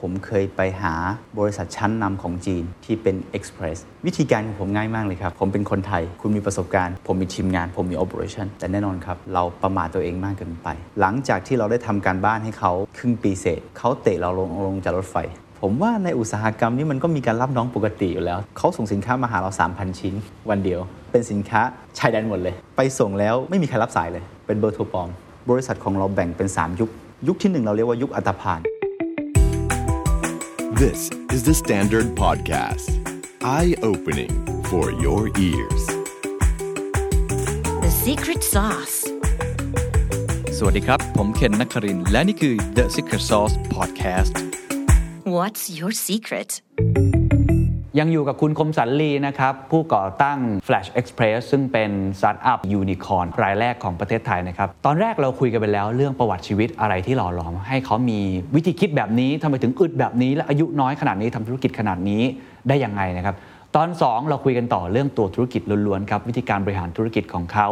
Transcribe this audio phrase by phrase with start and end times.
[0.00, 0.94] ผมเคยไปหา
[1.38, 10.68] บริษัทชั้นนำของจีนที่เป็น Express วิธีการของผมง่ายมากเลยครับ ผมเป็นคนไทย คุณมีประสบการณ์ ผมมีทีมงาน ผมมี operation แต่แน่นอนครับ เราประมาทตัวเองมากเกินไป
[11.00, 15.16] หลังจากที่เราได้ทำการบ้านให้เขาครึ่งปีเศษเขาเตะเราลงลงจากรถไฟ
[15.60, 20.14] ผมว่าในอุตสาหกรรมนี้มันก็มีการรับน้องปกติอยู่แล้ว เขาส่งสินค้ามาหาเรา 3,000 ชิ้น
[20.50, 20.80] วันเดียว
[21.12, 21.60] เป็นสินค้า
[21.98, 25.08] ชายแดนหมดเลย ไปส่งแล้วไม่มีใครรับสายเลย เป็นเบอร์โทรปลอม
[25.50, 26.90] บริษัทของเราแบ่งเป็น 3 ยุค
[27.28, 28.60] ยุคที่หนึ่งเราเรียกว่ายุคอัตภาน
[30.79, 32.89] This is the Standard Podcast.
[33.43, 35.83] Eye opening for your ears.
[37.83, 38.97] The secret sauce.
[40.57, 44.33] สวัสดีครับ ผมเคนนักครินทร์และนี่คือ The Secret Sauce Podcast
[45.35, 46.49] What's your secret?
[47.98, 58.20] ยังอยู่กับคุณคมสันลีนะครับ ผู้ก่อตั้ง Flash Express ซึ่งเป็นสตาร์ทอัพยูนิคอร์นรายแรกของประเทศไทยนะครับ ตอนแรกเราคุยกันไปแล้วเรื่องประวัติชีวิตอะไรที่หล่อหลอม ให้เขามี
[58.54, 62.22] วิธีคิดแบบนี้ทำไมถึงอึดแบบนี้และอายุน้อยขนาดนี้ทำธุรกิจขนาดนี้
[62.68, 63.36] ได้ยังไงนะครับ
[63.76, 67.68] ตอน 2 เราคุยกันต่อเรื่องตัวธุรกิจล้วนๆครับวิธีการบริหารธุรกิจของเขา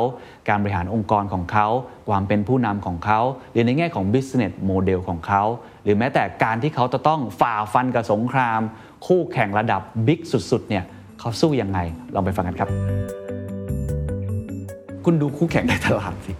[0.48, 1.66] การบริหารองค์กรของเขา
[2.08, 3.20] ความเป็นผู้นำของเขา
[3.52, 5.42] หรือในแง่ของ business model ของเขา
[5.84, 8.60] หรือแม้แต่การที่เขาจะต้องฝ่าฟันกับสงคราม
[9.06, 10.84] คู่แข่งระดับบิ๊กสุดๆเนี่ย
[11.20, 11.78] เขาสู้ยังไง
[12.14, 12.68] ลองไปฟังกันครับ
[15.04, 16.32] คุณดูคู่แข่งในตลาดสิ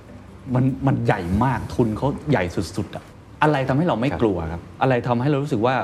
[0.55, 2.45] มันมันใหญ่มากทุนเขาใหญ่
[2.77, 3.05] สุดๆอะ
[3.43, 5.75] อะไรทำให้เราไม่กลัวครับ อะไรทำให้เรารู้สึกว่า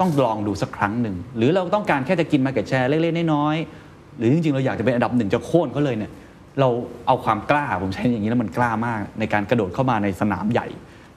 [0.00, 6.12] ต้องลองดูสักครั้งหนึ่ง หรือเราต้องการแค่จะกินมาเก็ตแชร์เล็กๆน้อยๆหรือจริงๆ เราอยากจะเป็นอันดับหนึ่งจะโค่นเขาเลยเนี่ย
[6.60, 6.68] เรา
[7.06, 10.66] เอาความกล้าผมใช้อย่างนี้แล้วมันกล้ามากในการกระโดดเข้ามาในสนามใหญ่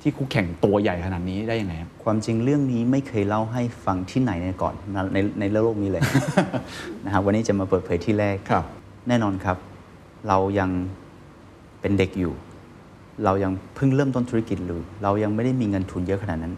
[0.01, 6.03] ที่คู่แข่งตัวใหญ่ขนาดนี้ได้ยังไงครับความจริงเรื่องนี้ไม่เคยเล่าให้ฟังที่ไหนในก่อนในในในโลกนี้เลย
[7.05, 8.63] นะครับวันนี้จะมาเปิดเผยที่แรกครับ
[9.07, 9.57] แน่นอนครับ
[10.27, 10.69] เรายัง
[11.81, 12.33] เป็นเด็กอยู่
[13.25, 16.53] เรายังเพิ่งเริ่มต้นธุรกิจหรือเรายังไม่ได้มีเงินทุนเยอะขนาดนั้น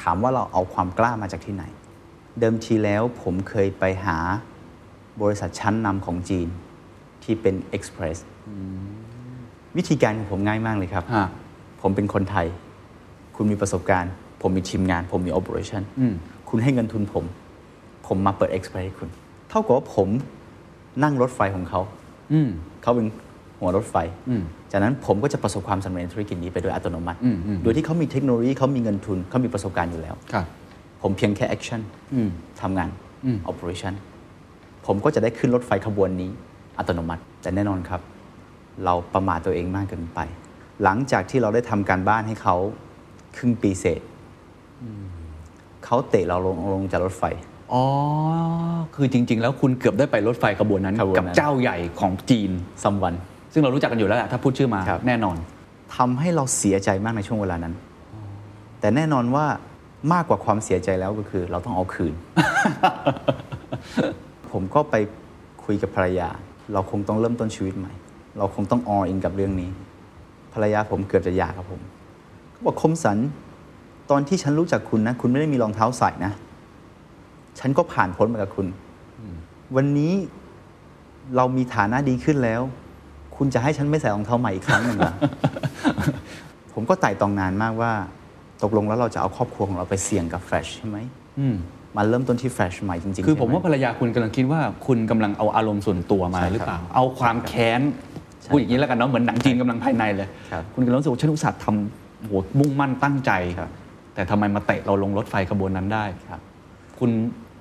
[0.00, 1.64] ถามว่าเราเอาความกล้ามาจากที่ไหน
[2.40, 4.18] เดิมทีแล้วผมเคยไปหา
[5.22, 6.48] บริษัทชั้นนำของจีน
[7.24, 8.18] ที่เป็น Express
[9.76, 11.26] วิธีการของผมง่ายมากเลยครับฮะ
[11.82, 12.46] ผมเป็นคนไทย
[13.36, 16.14] คุณมีประสบการณ์ ผมมีทีมงาน ผมมี operation อืม
[16.48, 17.24] คุณให้เงินทุนผม
[18.06, 19.08] ผมมาเปิด Express ให้คุณ
[19.50, 20.08] เท่ากับว่าผม
[21.02, 21.80] นั่งรถไฟของเขา
[22.32, 22.48] อืม
[22.82, 23.06] เขาเป็น
[23.58, 23.96] หัวรถไฟ
[24.28, 24.42] อืม
[24.72, 30.46] จากนั้นผมก็จะประสบความสำเร็จในธุรกิจนี้ไปโดยอัตโนมัติอืมอืมโดยที่เขามีเทคโนโลยีเขามีเงินทุนเขามีประสบการณ์อยู่แล้วครับ
[31.02, 31.80] ผมเพียงแค่ action
[32.14, 32.28] อืม
[32.60, 32.88] ทำงาน
[33.24, 33.94] อืม operation
[34.86, 36.30] ผมก็จะได้ขึ้นรถไฟขบวนนี้
[36.78, 38.00] อัตโนมัติ แต่แน่นอนครับ
[38.84, 40.20] เราประมาทตัวเองมากเกินไป
[40.84, 42.56] หลังจากที่เราได้ทำการบ้านให้เขา
[43.36, 44.00] ครึ่งปีเศษ
[45.84, 47.24] เขาเตะเราลงลงจากรถไฟ
[47.72, 47.82] อ๋อ
[48.94, 52.50] คือจริง ๆ แล้วคุณเกือบได้ไปรถไฟขบวนนั้น ขบวนนั้น กับเจ้าใหญ่ของจีน
[52.82, 53.14] ซัมวัน
[53.52, 55.36] ซึ่งเรารู้จักกันอยู่แล้วแหละถ้าพูดชื่อมาครับ แน่นอน
[55.96, 57.74] ทำให้เราเสียใจมากในช่วงเวลานั้น
[58.80, 59.46] แต่แน่นอนว่า
[60.12, 62.14] มากกว่าความเสียใจแล้วก็คือ เราต้องเอาคืน
[64.52, 64.94] ผมก็ไป
[65.64, 66.28] คุยกับภรรยา
[66.72, 67.92] เราคงต้องเริ่มต้นชีวิตใหม่
[68.38, 69.70] เราคงต้องออินกับเรื่องนี้
[70.56, 71.80] ภรรยาผมเกือบจะหย่ากับผม
[72.52, 73.18] เขาบอกคมสัน
[74.10, 76.32] ตอนที่ฉันรู้จักคุณนะ คุณไม่ได้มีรองเท้าใส่นะ
[77.58, 78.66] ฉันก็ผ่านพ้นมากับคุณ
[79.76, 80.12] วันนี้
[81.36, 82.60] เรามีฐานะดีขึ้นแล้ว
[83.36, 85.14] คุณจะให้ฉันไม่ใส่รองเท้าใหม่อีกครั้งหนึ่งเหรอ
[86.74, 87.92] ผมก็ไต่ตองนานมากว่า
[88.62, 90.98] ตกลงแล้วเราจะเอาครอบครัวของเราไปเสี่ยงกับแฟลชใช่ไหม
[91.38, 91.56] อืม
[91.96, 98.05] มาเริ่มต้นที่แฟลชใหม่จริงๆ คือผมใช่ไหว่าภรรยาคุณกำลังคิดว่าคุณกำลังเอาอารมณ์ส่วนตัวมาใช่ครับหรือเปล่า เอาความแค้นใช่
[98.50, 103.70] พูดอย่างนี้แล้วกันเนาะเหมือนหนังจีนกำลังภายในเลยครับคุณกำลังรู้สึกว่าฉันอุตส่าห์ทำโหมุ่งมั่นตั้งใจครับ
[104.14, 106.40] แต่ทำไมมาเตะเราลงรถไฟขบวนนั้นได้ครับ
[106.98, 107.10] คุณ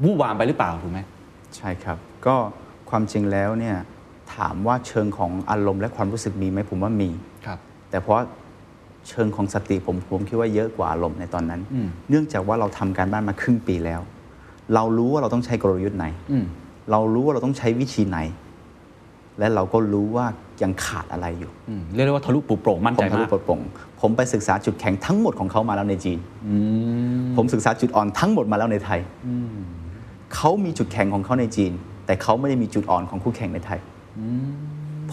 [0.04, 1.00] วู่วามไปหรือเปล่าถูกไหม
[1.56, 2.36] ใช่ครับ ก็
[2.90, 3.76] ความจริงแล้วเนี่ย
[4.36, 7.10] ถามว่าเชิงของอารมณ์และความรู้สึกมีไหมผมว่ามี
[7.46, 7.60] ครับ
[7.90, 8.20] แต่เพราะ
[9.10, 14.02] เชิงของสติผมผมคิดว่าเยอะกว่าอารมณ์ในตอนนั้นอืมเนื่องจากว่าเราทำการบ้านมาครึ่งปีแล้ว
[14.74, 16.46] เรารู้ว่าเราต้องใช้กลยุทธ์ไหนอืม
[16.92, 18.20] เรารู้ว่าเราต้องใช้วิธีไหน
[19.40, 20.26] และเราก็รู้ว่า
[20.64, 23.60] ยังขาดอะไรอยู่อืมเรียกได้ว่าทะลุปลุโปร่งมั่นผมใจทะลุมากปลดโปร่ง
[24.02, 26.56] ผมไปศึกษาจุดแข็งทั้งหมดของเขามาแล้วในจีนอื
[27.22, 29.00] มผมศึกษาจุดอ่อนทั้งหมดมาแล้วในไทย
[30.36, 31.72] เขามีจุดแข็งของเขาในจีน
[32.06, 33.80] แต่เขาไม่ได้มีจุดอ่อนของคู่แข่งในไทย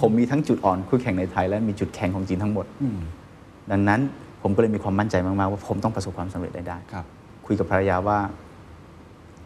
[0.01, 2.99] ผมมีทั้งจุดอ่อนคู่แข่งในไทย และมีจุดแข็งของจีนทั้งหมดอืม
[3.71, 4.01] ดังนั้น
[4.43, 7.05] ผมก็เลยมีความมั่นใจมาก ๆ ว่าผมต้องประสบความสำเร็จได้ได้ครับ
[7.47, 8.19] คุยกับภรรยาว่า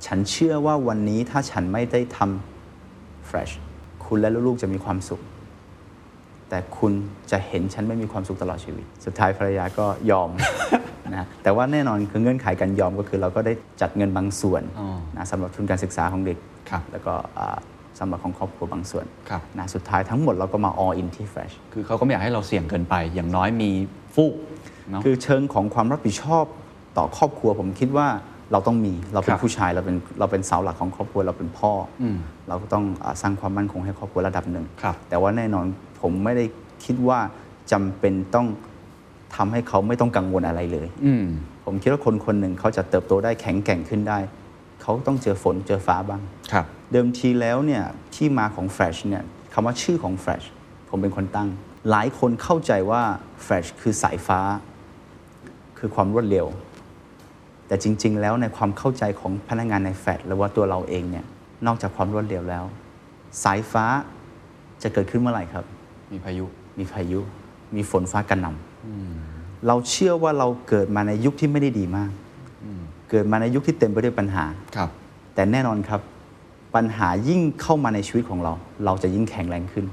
[0.07, 3.53] ฉันเชื่อว่าวันนี้ถ้าฉันไม่ได้ทำ fresh
[4.05, 5.21] คุณและลูกๆจะมีความสุข
[6.51, 6.93] แต่คุณ
[7.31, 10.31] จะเห็นฉันไม่มีความสุขตลอดชีวิต สุดท้ายภรรยาก็ยอม
[11.13, 16.39] นะแต่ว่าแน่นอนคือเงื่อนไขการยอมก็คือเราก็ได้จัดเงินบางส่วนอ๋อนะสำหรับทุนการศึกษาของเด็ก
[16.71, 17.59] ครับแล้วก็อ่า
[17.99, 23.71] สำหรับของครอบครัวบางส่วนครับนะสุดท้ายทั้งหมดเราก็มา all in ที่ fresh คือเขาก็ไม่อยากให้เราเสี่ยงเกินไป อย่างน้อยมี
[24.15, 24.35] ฟูก
[24.91, 26.45] เนาะคือเชิงของความรับผิดชอบ
[26.97, 28.09] ต่อครอบครัวผมคิดว่า
[28.53, 31.73] เราต้องมีเราเป็คนรับผู้ชายเราเป็นเราเป็นเสาหลักของครอบครัวเราเป็นพ่อ
[32.03, 35.67] อมเราก็ต้องอาสร้างความมั่นคงให้ครอบครัวระดับหนึ่งครับแต่ว่าแน่นอน
[36.01, 36.45] ผมไม่ได้
[36.85, 37.21] คิดว่า
[37.73, 38.47] จำเป็นต้อง
[39.37, 41.25] ทำให้เขาไม่ต้องกังวลอะไรเลย อืม
[41.65, 44.19] ผมคิดว่าคนคนหนึ่งเขาจะเติบโตได้แข็งแกร่งขึ้นได้
[44.83, 46.21] เขาต้องเจอฝนเจอฟ้าบ้าง
[46.53, 47.83] ครับ เดิมทีแล้วเนี่ย
[48.15, 50.47] ที่มาของ Flash เนี่ยคำว่าชื่อของ Flash
[50.89, 51.49] ผมเป็นคนตั้ง
[51.91, 53.03] หลายคนเข้าใจว่า
[53.45, 54.41] Flash คือสายฟ้า
[55.79, 56.47] คือความรวดเร็ว
[57.67, 61.25] แต่จริง ๆ แล้วในความเข้าใจของพนักงานในแฟลชหรือว่าตัวเราเองเนี่ย
[61.67, 62.65] นอกจากความรวดเร็วแล้ว
[63.45, 63.85] สายฟ้า
[64.83, 65.65] จะเกิดขึ้นเมื่อไหร่ครับ
[66.13, 66.45] มีพายุ
[66.79, 67.21] มีพายุ
[67.77, 72.11] มีฝนฟ้ากระหน่ำเราเชื่อว่าเราเกิดมาในยุคที่ไม่ได้ดีมาก
[73.11, 74.45] เกิดมาในยุคที่เต็มไปด้วยปัญหา
[74.77, 74.91] ครับ
[75.35, 76.01] แต่แน่นอนครับ
[76.77, 78.53] ปัญหายิ่งเข้ามาในชีวิตของเรา
[78.85, 79.85] เราจะยิ่งแข็งแรงขึ้น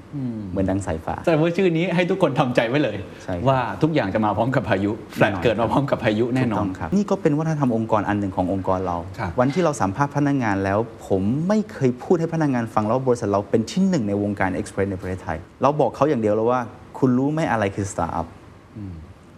[0.51, 16.61] เหมือนดังสายฟ้าแต่ว่าชื่อนี้ให้ทุกคนทำใจไว้เลยใช่ครับว่าทุกอย่างจะมาพร้อมกับพายุแฟลตแน่นอนเกิดมาพร้อมกับพายุแน่นถูกอต้นงครับนี่ก็เป็นวัฒนธรรมองค์กรอันหนึ่งขององค์กรเราครับวันที่เราสัมภาษณ์พนักงานแล้ว ผมไม่เคยพูดให้พนักงานฟังแล้วว่าบริษัทเราเป็นที่หนึ่งในวงการ express ในประเทศไทย เราบอกเขาอย่างเดียวแล้วว่า
[16.99, 18.27] คุณรู้ไหมอะไรคือสตาร์ทอัพ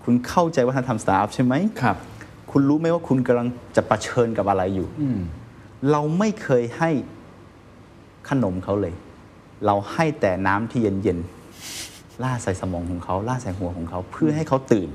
[0.04, 1.98] คุณเข้าใจวัฒนธรรมสตาร์ทอัพใช่ไหมครับ
[2.52, 4.88] คุณรู้ไหมว่าคุณกำลังจะเผชิญกับอะไรอยู่
[5.92, 6.90] เราไม่เคยให้
[8.30, 8.94] ขนมเขาเลย
[9.66, 14.90] เราให้แต่น้ำที่เย็นๆราดใส่สมองของเขาราดใส่หัวของเขาเพื่อให้เขาตื่น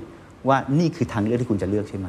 [0.49, 2.09] ว่านี่คือทางเลือกที่คุณจะเลือกใช่ไหม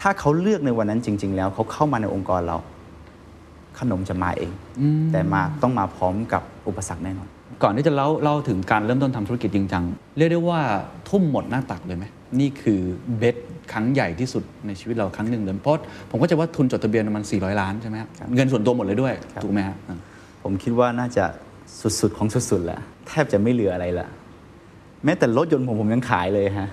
[0.00, 2.56] ถ้าเขาเลือกในวันนั้นจริง ๆ แล้วเขาเข้ามาในองค์กรเรา
[3.78, 4.52] ขนมจะมาเอง
[5.12, 7.28] แต่มาต้องมาพร้อมกับอุปสรรคแน่นอน
[7.62, 9.84] ก่อนที่จะเล่าเล่าถึงการเริ่มต้นทำธุรกิจจริงจัง
[10.16, 10.60] เรียกได้ว่า
[11.08, 12.04] ทุ่มหมดหน้าตักเลยไหม
[12.40, 12.80] นี่คือ
[13.18, 13.36] เบส
[13.72, 15.74] ครั้งใหญ่ที่สุดในชีวิตเราครั้งหนึ่งเลยเพราะ
[16.10, 19.98] ผมก็จะว่าทุนจดทะเบียนมัน 400 ล้านใช่ไหมครับเงินส่วนตัวหมดเลยด้วยครับถูกไหมฮะอ่า
[20.42, 21.24] ผมคิดว่าน่าจะ
[22.00, 24.08] สุดๆ ของสุดๆแหละแทบจะไม่เหลืออะไรละ
[25.04, 26.68] แม้แต่รถยนต์ผมผมยังขายเลยฮะ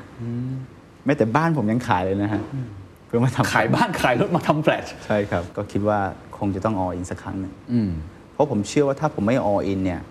[1.06, 2.42] แม้แต่บ้านผมยังขายเลยนะฮะ
[3.06, 6.00] เพื่อมาทำขายบ้านขายรถมาทำแฟลชใช่ครับ ก็คิดว่า
[6.38, 7.90] คงจะต้องออินสักครั้งหนึ่งอืม
[8.34, 10.02] เพราะผมเชื่อว่าถ้าผมไม่ออินเนี่ย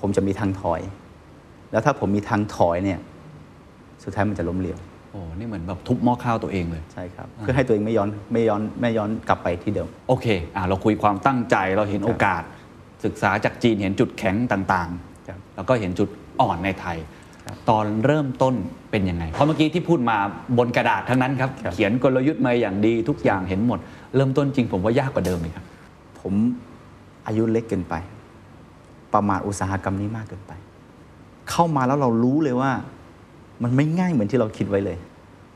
[0.00, 0.80] ผมจะมีทางถอย
[1.72, 2.98] แล้วถ้าผมมีทางถอยเนี่ย
[4.04, 4.78] สุดท้ายมันจะล้มเหลว
[5.10, 10.26] โอ้นี่เหมือนแบบทุบหม้อข้าวตัวเองเลย ใช่ครับ เพื่อให้ตัวเองไม่ย้อนไม่ย้อนไม่ย้อนกลับไปที่เดิม โอเค
[10.56, 12.42] อะเราคุยความตั้งใจเราเห็นครับโอกาส
[13.04, 14.88] ศึกษาจากจีนเห็นจุดแข็งต่าง
[15.28, 16.08] ครับๆแล้วก็เห็นจุด
[16.40, 16.98] อ่อนในไทย
[17.44, 18.54] ครับตอนเริ่มต้น
[18.90, 20.16] เป็นยังไง เพราะเมื่อกี้ที่พูดมา
[20.58, 23.78] บนกระดาษทั้งนั้นครับครับ เขียนกลยุทธ์มาอย่างดีทุกอย่างเห็นหมด
[24.16, 25.64] เริ่มต้นจริงผมว่ายากกว่าเดิมเลยครับ
[26.20, 26.34] ผม
[27.26, 27.94] อายุเล็กเกินไป
[29.14, 30.52] ประมาทอุตสาหกรรมนี้มากเกินไป
[31.50, 32.72] เข้ามาแล้วเรารู้เลยว่า
[33.62, 34.98] มันไม่ง่ายเหมือนที่เราคิดไว้เลย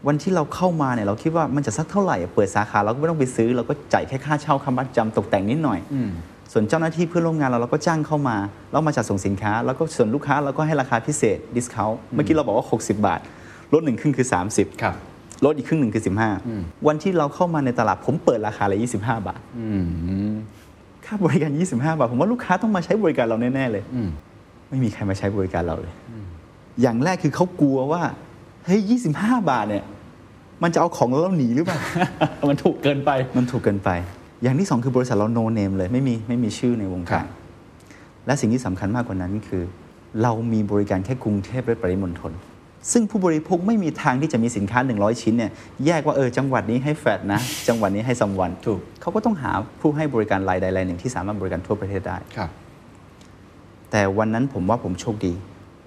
[0.06, 5.80] วันที่เราเข้ามาเนี่ยเราคิดว่ามันจะสักเท่าไหร่ เปิดสาขาเราก็ไม่ต้องไปซื้อ เราก็จ่ายแค่ค่าเช่าค่ามัดจำตกแต่งนิดหน่อย
[6.52, 8.36] ส่วนเจ้าหน้าที่เพื่อนร่วมงานเราเราก็จ้างเข้ามา
[8.70, 13.20] แล้วมาจัดส่งสินค้า แล้วก็ส่วนลูกค้าเราก็ให้ราคาพิเศษดิสคาวเมื่อกี้เราบอกว่า 60 บาท
[13.72, 14.94] ลดหนึ่งครึ่งคือ 30ครับ
[15.44, 16.02] ลดอีกครึ่งหนึ่งคือ
[16.44, 19.40] 15 วันที่เราเข้ามาในตลาดผมเปิดราคาเลย25 บาท
[21.04, 23.84] ค่าบริการ 25 บาท ผมว่าลูกค้าต้องมาใช้บริการเราแน่ ๆ เลย
[24.68, 25.94] ไม่มีใครมาใช้บริการเราเลย
[26.80, 28.02] อย่างแรกคือเขากลัวว่า
[28.64, 28.80] เฮ้ย
[29.14, 29.84] 25บาทเนี่ย
[30.62, 31.78] มันจะเอาของเราแล้วหนีหรือเปล่า
[32.50, 33.90] มันถูกเกินไป มันถูกเกินไป
[34.42, 37.28] อย่างที่สองคือบริษัทเราโนเนมเลยไม่มีไม่มีชื่อในวงครัการบ
[38.26, 39.62] และสิ่งที่สำคัญมากกว่านั้นคือ
[40.22, 42.32] เรามีบริการแค่กรุงเทพและปริมณฑล
[42.92, 45.52] ซึ่งผู้บริโภคไม่มีทางที่จะมีสินค้า 100 ชิ้นเนี่ย
[45.86, 49.50] แยกว่าเออจังหวัดนี้ให้แฟดนะ จังหวัดนี้ให้ซัมวันถูกเขาก็ต้องหา
[49.80, 52.50] ผู้ให้บริการรายใดรายหนึ่งที่สามารถบริการทั่วประเทศได้ครับ
[53.90, 55.32] แต่วันนั้นผมว่าผมโชคดี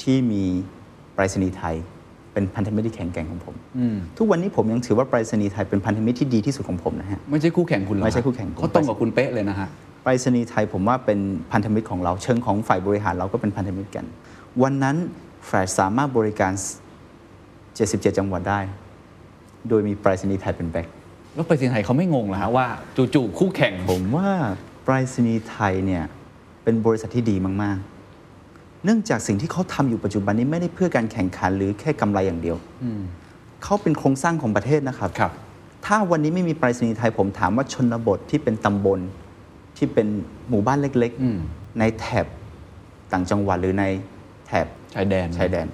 [0.03, 0.43] ที่มี
[1.15, 1.75] ไปรษณีย์ไทย
[2.33, 3.55] เป็นพันธมิตรที่แข็งแกร่งของผม
[4.17, 9.67] ทุกวันนี้ผมยังถือว่าไปรษณีย์ไทยเป็นพันธมิตรที่ดีที่สุดของผมนะฮะไม่ใช่คู่แข่งคุณหรอไม่ใช่คู่แข่งผมเขาตรงกับคุณเป๊ะเลยนะฮะ
[10.03, 11.19] ไปรษณีย์ไทยผมว่าเป็น
[11.51, 14.05] พันธมิตรของเรา เชิงของฝ่ายบริหารเราก็เป็นพันธมิตรกัน
[14.61, 14.95] วันนั้น
[15.45, 16.51] แฟลชสามารถบริการ
[17.35, 18.59] 77 จังหวัดได้
[19.69, 20.87] โดยมีไปรษณีย์ไทยเป็นแบ็ค
[21.35, 22.67] แล้วไปสินไทยเขาไม่งงเหรอฮะว่า
[23.13, 24.29] จู่ๆคู่แข่งผมว่า
[24.83, 26.03] ไปรษณีย์ไทยเนี่ย
[26.63, 27.94] เป็นบริษัทที่ดีมากๆ
[28.85, 32.57] เนื่องจากสิ่งที่เขาทำอยู่ปัจจุบันนี้ไม่ได้เพื่อการแข่งขันหรือแค่กำไรอย่างเดียว
[33.63, 35.31] เขาเป็นโครงสร้างของประเทศนะครับครับ
[35.85, 38.99] ถ้าวันนี้ไม่มีไปรษณีย์ไทยผมถามว่าชนบทที่เป็นตำบล
[39.77, 40.07] ที่เป็น
[40.49, 42.25] หมู่บ้านเล็กอืมๆในแถบ
[43.11, 43.83] ต่างจังหวัดหรือใน
[44.47, 45.67] แถบชายแดนชายแดน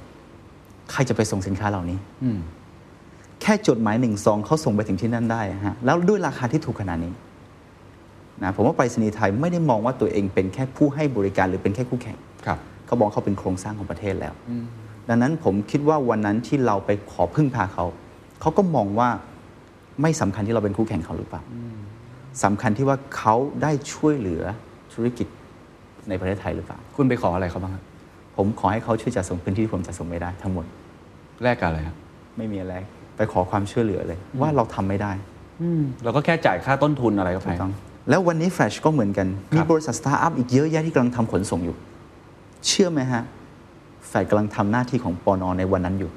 [0.91, 2.39] ใครจะไปส่งสินค้าเหล่านี้อืม
[3.41, 7.13] แค่จดหมายหนึ่งซองเขาส่งไปถึงที่นั่นได้ฮะแล้วด้วยราคาที่ถูกขนาดนี้
[8.43, 12.30] นะผมว่าไปรษณีย์ไทยไม่ได้มองว่าตัวเองเป็นแค่ผู้ให้บริการหรือเป็นแค่คู่แข่งครับ
[12.91, 14.33] เขาบอกเขาเป็นโครงสร้างของประเทศแล้ว
[15.09, 17.85] ดังนั้นผมคิดว่าวันนั้นที่เราไปขอพึ่งพาเขา
[18.41, 19.09] เขาก็มองว่า
[20.01, 21.41] ไม่สำคัญที่เราเป็นคู่แข่งเขาหรือเปล่า
[22.43, 24.43] สำคัญที่ว่าเขาได้ช่วยเหลือ
[24.93, 25.27] ธุรกิจ
[26.09, 27.83] ในประเทศไทยหรือเปล่า คุณไปขออะไรเขาบ้างครับ
[28.37, 30.65] ผมขอให้เขาช่วยจัดส่งพื้นที่ที่ผมจัดส่งไม่ได้ทั้งหมด
[31.43, 31.95] แลกกับอะไรครับ
[32.37, 32.75] ไม่มีอะไร
[33.15, 35.11] ไปไปขอความช่วยเหลือเลย ว่าเราทำไม่ได้
[35.61, 37.73] อืมเราก็แค่จ่ายค่าต้นทุนอะไรก็ไปถูกต้อง
[38.09, 41.75] แล้ววันนี้แฟลชก็เหมือนกันครับมีบริษัทสตาร์ทอัพอีกเยอะแยะที่กำลังทำขนส่งอยู่
[42.67, 43.23] เชื่อไหมฮะ
[44.07, 46.11] แฟลชกำลังทำหน้าที่ของปอนอในวันนั้นอยู่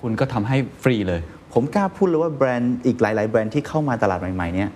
[0.00, 1.20] คุณก็ทำให้ฟรีเลย
[1.52, 4.70] ผมกล้าพูดเลยว่าแบรนด์อีกหลาย ๆ แบรนด์ที่เข้ามาตลาดใหม่ ๆ เนี่ย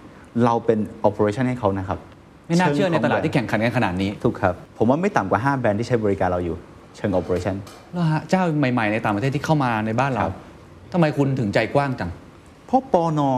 [0.45, 1.99] เราเป็น operation ให้เขานะครับ
[2.47, 6.57] ไม่น่าเชื่อในตลาดที่เชิงแข่งขันกันขนาดนี้ ถูกครับ ผมว่าไม่ต่ำกว่า 5 แบรนด์ที่ใช้บริการเราอยู่
[6.97, 7.57] เชิง operation
[7.93, 10.37] แล้วฮะเจ้าใหม่ ๆ ในต่างประเทศที่เข้ามาในบ้านเราครับ
[10.93, 12.11] ทำไมคุณถึงใจกว้างจัง
[12.67, 13.31] เพราะปอนอ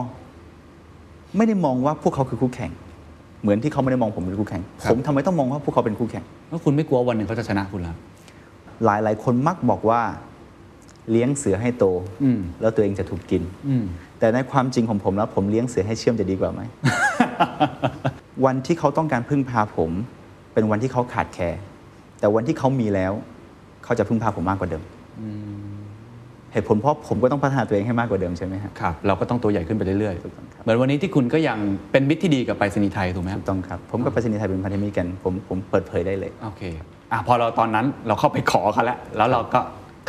[1.36, 2.72] ไม่ได้มองว่าพวกเขาคือคู่แข่ง
[3.44, 7.96] เหมือนที่เขาไม่ได้มองผมเป็นคู่แข่งครับผมทำไมต้องมองว่าพวกเขาเป็นคู่แข่งแล้วคุณไม่กลัววันหนึ่งเขาจะชนะคุณแล้ว
[8.84, 10.00] หลายหลายๆคนมักบอกว่า
[11.10, 11.84] เลี้ยงเสือให้โต
[12.22, 13.84] อืมแล้วตัวเองจะถูกกินอืม
[14.18, 16.60] แต่ในความจริงของผมแล้วผมเลี้ยงเสือให้เชื่อมจะดีกว่าไหม
[18.44, 19.90] วันที่เขาต้องการพึ่งพาผม
[20.52, 21.60] เป็นวันที่เขาขาดแคลร์
[22.20, 23.12] แต่วันที่เขามีแล้ว
[23.84, 24.82] เขาจะพึ่งพาผมมากกว่าเดิม
[26.54, 31.58] เหตุผลเพราะผมก็ต้องพัฒนาตัวเองให้มากกว่าเดิมใช่ไหมครับครับ เราก็ต้องตัวใหญ่ขึ้นไปเรื่อยถูกต้องครับๆเหมือนวันนี้ที่คุณก็ยัง
[31.92, 36.62] เป็นมิตรที่ดีกับไปรษณีย์ไทยถูกไหมครัถูบกต้องครับ ผมกับไปรษณีย์ไทยเป็นพันธมิตรกันผมผมเปิดเผยได้เลยโอเค
[37.12, 39.60] อะพอเราตอนนั้นเราเข้าไปขอเขาแล้วแล้วเราก็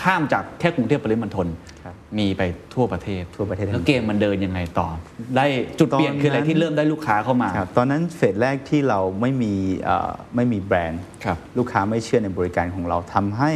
[0.04, 1.48] ข้ามจากแค่กรุงเทพปริมณฑล
[1.84, 2.42] ครับมีไป
[2.74, 4.88] ทั่วประเทศทั่วประเทศแล้วเกมมันเดินยังไงต่อ
[5.36, 5.46] ได้
[5.80, 9.54] จุดเปลี่ยนคืออะไรตอนนั้นที่เริ่มได้ลูกค้าเข้ามาครับตอนนั้นเฟสแรกที่เราไม่มี
[9.86, 13.52] เอ่อไม่มีแบรนด์ครับลูกค้าไม่เชื่อในบริการของเราทำให้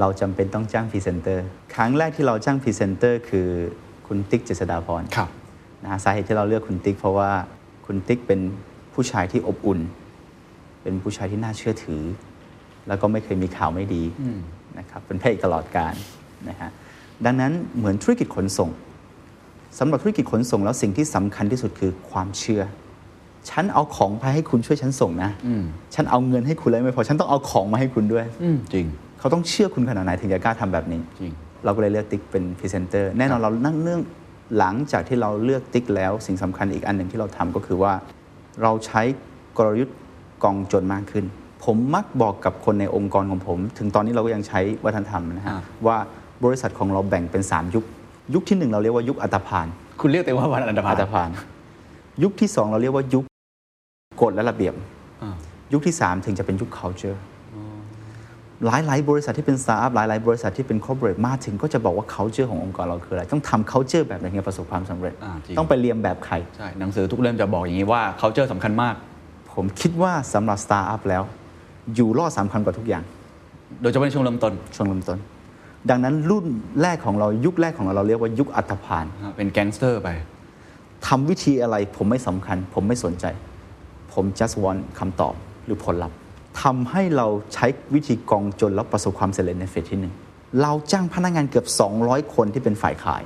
[0.00, 3.48] เราจำเป็นต้องจ้างพรีเซนเตอร์ครั้งแรกที่เราจ้างพรีเซนเตอร์คือ
[4.06, 5.30] คุณติ๊กเจษฎาพรครับ
[5.82, 7.30] นะฮะสาเหตุที่เราเลือกคุณติ๊ก เพราะว่า
[7.86, 8.40] คุณติ๊กเป็น
[8.94, 9.80] ผู้ชายที่อบอุ่น
[10.82, 12.02] เป็นผู้ชายที่น่าเชื่อถือ
[12.88, 14.04] แล้วก็ไม่เคยมีข่าวไม่ดี
[14.78, 15.94] นะครับเป็นพระเอกตลอดกาล
[16.48, 16.70] นะฮะ
[17.24, 18.70] ดังนั้นเหมือนธุรกิจขนส่ง
[19.78, 22.62] สำหรับธุรกิจขนส่งแล้วสิ่งที่สำคัญที่สุดคือความเชื่อ
[23.50, 25.30] ฉันเอาของไปให้คุณช่วยฉันส่งนะ
[25.94, 28.86] ฉันเอาเงินให้คุณแล้วไม่พอ ฉันต้องเอาของมาให้คุณด้วยอืมจริง
[29.18, 31.34] เขาต้องเชื่อคุณขนาดไหนถึงจะกล้าทำแบบนี้จริง
[31.64, 34.00] เราก็เลยเลือกติ๊กเป็นพรีเซนเตอร์แน่นอนเรานั่งเนื่อง
[34.58, 37.92] หลังจากที่เราเลือกติ๊กแล้วสิ่งสำคัญอีกอันหนึ่งที่เราทำก็คือว่า
[38.62, 39.02] เราใช้
[39.56, 39.96] กลยุทธ์
[40.44, 41.24] กองโจรมากขึ้น
[41.64, 45.96] ผมมักบอกกับคนในองค์กรของผม ถึงตอนนี้เราก็ยังใช้วัฒนธรรมนะฮะอ่าว่า
[46.44, 47.84] บริษัทของเราแบ่งเป็น 3 ยุค
[48.34, 49.66] ยุคที่หนึ่งเราเรียกว่ายุคอันธพาล
[50.00, 51.28] คุณเรียกตัวเองว่าอันธพาล อันธพาล
[52.22, 53.24] ยุคที่สองเราเรียกว่ายุค
[54.22, 54.74] กฎและระเบียบ
[55.22, 55.34] อ่า
[55.72, 57.18] ยุคที่ 3 ถึงจะเป็นยุค culture
[58.66, 68.94] หลายหลายๆ บริษัทที่เป็นสตาร์ทอัพหลายหลายๆบริษัทที่เป็น corporate มาถึงก็จะบอกว่า culture ขององค์กรเราคืออะไร ต้องทำ culture แบบไหนถึงจะประสบความสำเร็จอ่าจริงต้องไปเรียนแบบใครใช่หนังสือทุกเล่มจะบอกอย่างนี้ว่า culture สำคัญมาก
[69.54, 71.22] ผมคิดว่าสำหรับสตาร์ทอัพแล้ว
[71.94, 73.04] อยู่รอดสำคัญกว่าทุกอย่าง
[73.82, 75.18] โดยเฉพาะในช่วงเริ่มต้นช่วงเริ่มต้น
[75.90, 76.44] ดังนั้นรุ่น
[76.82, 79.04] แรกของเรายุคแรกของเราเราเรียกว่ายุคอัตภาน
[79.36, 80.08] เป็นแก๊งสเตอร์ไป
[81.06, 83.24] ทำวิธีอะไรผมไม่สำคัญ ผมไม่สนใจ
[84.12, 85.34] ผม just want คำตอบ
[85.64, 86.16] หรือผลลัพธ์
[86.62, 90.14] ทำให้เราใช้วิธีกองจนแล้วประสบความสำเร็จในเฟสที่หนึ่ง
[90.62, 91.66] เราจ้างพนักงานเกือบ
[92.00, 93.22] 200 คนที่เป็นฝ่ายขาย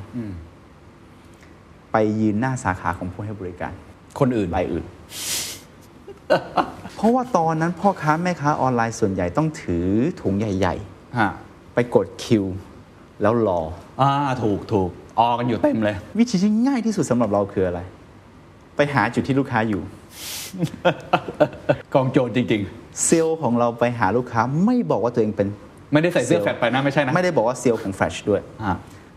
[1.93, 3.73] ไปยืนหน้าสาขาของผู้ให้บริการ
[4.19, 4.85] คนอื่นรายอื่น
[6.97, 9.87] เพราะว่าตอนนั้นพ่อค้าแม่ค้าออนไลน์ส่วนใหญ่ต้องถือ
[10.21, 10.75] ถุงใหญ่
[11.19, 12.45] ฮะๆไปกดคิว
[13.23, 13.61] แล้วรอ
[14.01, 14.11] อ่า
[14.43, 17.81] ถูกถูกออกันอยู่เต็มเลย วิธีที่ง่ายที่สุดสำหรับเราคืออะไร
[18.77, 19.83] ไปหาจุดที่ลูกค้าอยู่
[21.95, 22.63] กองโจรจริง
[23.07, 28.77] เซลล์ของเราไปหาลูกค้าไม่บอกว่าตัวเองเป็น ๆ ไม่ได้ใส่เสื้อแฟลตไปนะไม่ใช่นะ ไม่ได้บอกว่าเซลล์ของแฟลชด้วยฮะ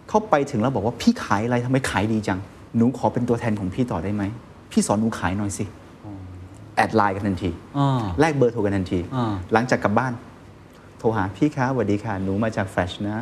[0.09, 2.39] เข้าไปถึงแล้วบอกว่าพี่ขายอะไรทำไมขายดีจัง
[2.77, 4.23] หนูขอเป็นตัวแทนของพี่ต่อได้ไหม
[4.71, 5.65] พี่สอนหนูขายหน่อยสิ
[6.75, 10.13] add LINE กันทันที อ่าแลกเบอร์โทรกันทันที อ่า หลังจากกลับบ้าน
[10.99, 13.15] โทรหาพี่คะสวัสดีค่ะ หนูมาจากแฟลชนะ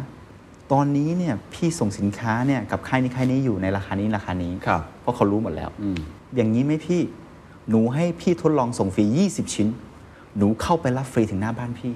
[0.72, 5.98] ตอนนี้เนี่ยพี่ส่งสินค้าเนี่ยกับค่ายนี้ค่ายนี้อยู่ในราคานี้ราคานี้ ครับ เพราะเขารู้หมดแล้วอืม
[6.36, 7.01] อย่างนี้ไหมพี่
[7.70, 9.67] หนูให้พี่ทดลองส่งฟรี 20 ชิ้น
[10.38, 11.93] หนูเข้าไปรับฟรีถึงหน้าบ้านพี่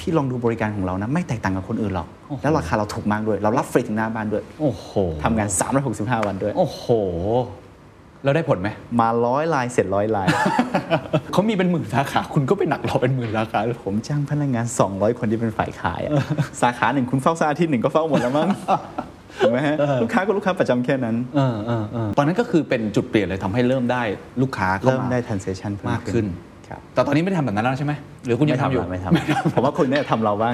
[0.00, 2.08] พี่ลองดูบริการของเรานะ ไม่แตกต่างกับคนอื่นหรอก
[2.42, 4.88] แล้วราคาเราถูกมากด้วย เรารับฟรีถึงหน้าบ้านด้วย โอ้โห
[5.24, 5.48] ทำงาน
[5.88, 6.84] 365 วันด้วย โอ้โห
[8.22, 8.68] แล้วได้ผลไหม
[9.00, 10.26] มาร้อยลายเสร็จร้อยลาย
[11.32, 16.12] เขามีเป็นหมื่นสาขา คุณก็ไปหนักเราเป็นหมื่นสาขาเลยผมจ้างพนักงาน 200 คนที่เป็นฝ่ายขายอะ
[16.62, 18.48] สาขาหนึ่งคุณเฝ้าสักอาทิตย์หนึ่งก็เฝ้าหมดแล้วมั้ง
[19.38, 24.02] ถูกไหมฮะลูกค้าก็ลูกค้าประจำแค่นั้นเออเออเออตอนนั้นก็คือเป็นจุดเปลี่ยนเลยทำให้เริ่มได้
[24.42, 26.26] ลูกค้าเข้าเริ่มมาได้ transaction เพิ่มมากขึ้น
[26.68, 27.92] ครับแต่ตอนนี้ไม่ได้ทำแบบนั้นแล้วใช่ไหม
[28.26, 30.52] หรือคุณยังทำอยู่ไม่ทำผมว่าคนเนี้ทำเราบ้าง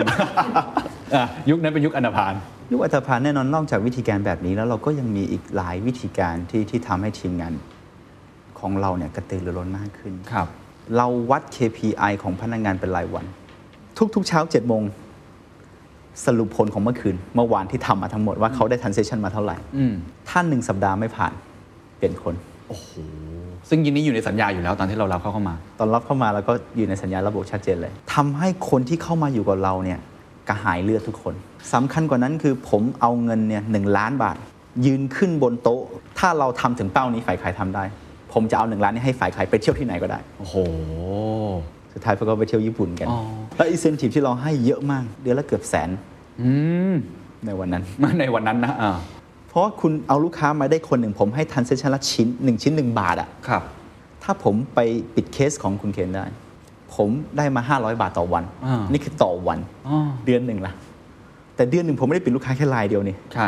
[1.15, 2.35] อะยุคนั้นเป็นยุคอนาพาน
[2.73, 7.53] ยุคอัตภานแน่นอนนอกจากวิธีการแบบนี้แล้วเราก็ยังมีอีกหลายวิธีการที่ที่ทำให้ทีมงาน
[8.61, 10.47] ของเราเนี่ยกระตือรือร้นมากขึ้นครับ
[10.97, 13.25] เราวัด KPI ของพนักงานเป็นรายวัน
[14.15, 14.83] ทุกๆเช้า7โมง
[16.25, 19.95] สรุปผลของเมื่อคืน เมื่อวานที่ทำมาทั้งหมดว่าเขาได้ transaction มาเท่าไหร่อืม
[20.29, 21.33] ถ้าหนึ่งสัปดาห์ไม่ผ่าน
[21.97, 22.35] เปลี่ยนคน
[23.69, 29.99] ซึ่งยินนี้อยู่ในสัญญาอยู่แล้วตอนที่เรารับเข้าเข้ามา ตอนรับเข้ามาแล้วก็อยู่ในสัญญาระบุชัดเจนเลยทำให้คนที่เข้ามาอยู่กับเราเนี่ย
[30.49, 31.35] กระหายเลือดทุกคน
[31.73, 34.37] สำคัญกว่านั้นคือผมเอาเงินเนี่ยหนึ่งล้านบาท
[34.87, 35.83] ยืนขึ้นบนโต๊ะ
[36.19, 37.85] ถ้าเราทำถึงเป้านี้ฝ่ายขายทำได้
[38.33, 40.57] ผมจะเอาหนึ่งล้านนี้ให้ฝ่ายขายไปเที่ยวที่ไหนก็ได้ โอ้โห
[41.94, 43.20] สุดท้ายพวกเขาไปเที่ยวญี่ปุ่นกัน อ๋อ
[43.56, 45.90] แล้วอินเซนティブที่เราให้เยอะมาก เดือนละเกือบแสน
[46.42, 46.50] อื
[46.92, 46.94] ม
[47.46, 47.84] ในวันนั้น
[48.20, 48.98] ในวันนั้นนะอ่า
[49.50, 53.64] เพราะว่าคุณเอาลูกค้ามาได้คนหนึ่ง ผมให้ทันเซชันละชิ้นหนึ่งชิ้นหนึ่งบาทอะ ครับ
[54.24, 54.80] ถ้าผมไป
[55.16, 56.26] ปิดเคสของคุณเคนได้
[56.96, 60.74] ผมได้มา 500 บาทต่อวัน อ่านี่ นี่คือต่อวัน อ๋อ เดือนหนึ่งละ
[61.56, 63.48] แต่เดือนหนึ่งผมไม่ได้ปิดลูกค้าแค่รายเดียวนี่ ใช่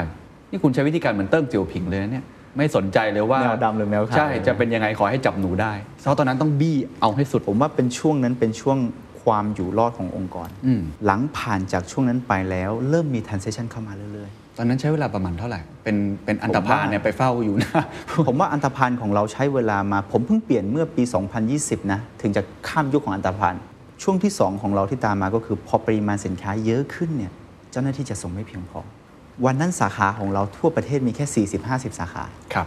[0.51, 2.25] นี่คุณใช้วิธีการเหมือนเติ้งเจียวผิงเลยนะเนี่ย
[2.56, 8.78] ไม่สนใจเลยว่าแมวดำหรือแมวขาวใช่จะเป็นยังไงขอให้จับหนูได้เพราะตอนนั้นต้องบี้เอาให้สุดผมว่าเป็นช่วงนั้นเป็นช่วง
[9.23, 21.02] ความอยู่รอดขององค์กรอืมหลังผ่านจากช่วงนั้นไปแล้ว เริ่มมีทันเซชันเข้ามาเรื่อยตอนนั้นใช้เวลาประมาณเท่าไหร่ เป็นเป็นอันตพาลเนี่ยไปเฝ้าอยู่นะๆผมว่าอันตพานของเราใช้เวลามา ผมเพิ่งเปลี่ยนเมื่อปี
[21.49, 23.54] 2020 นะ ถึงจะข้ามยุคของอันตพาน
[24.02, 27.32] ช่วงที่ 2 ของเราที่ตามมาก็คือพอปริมาณสินค้าเยอะขึ้นเนี่ย
[27.73, 28.80] เจ้าหน้าที่จะส่งไม่เพียงพอ
[29.45, 32.25] วันนั้นสาขาของเราทั่วประเทศมีแค่ 40-50 สาขา
[32.55, 32.67] ครับ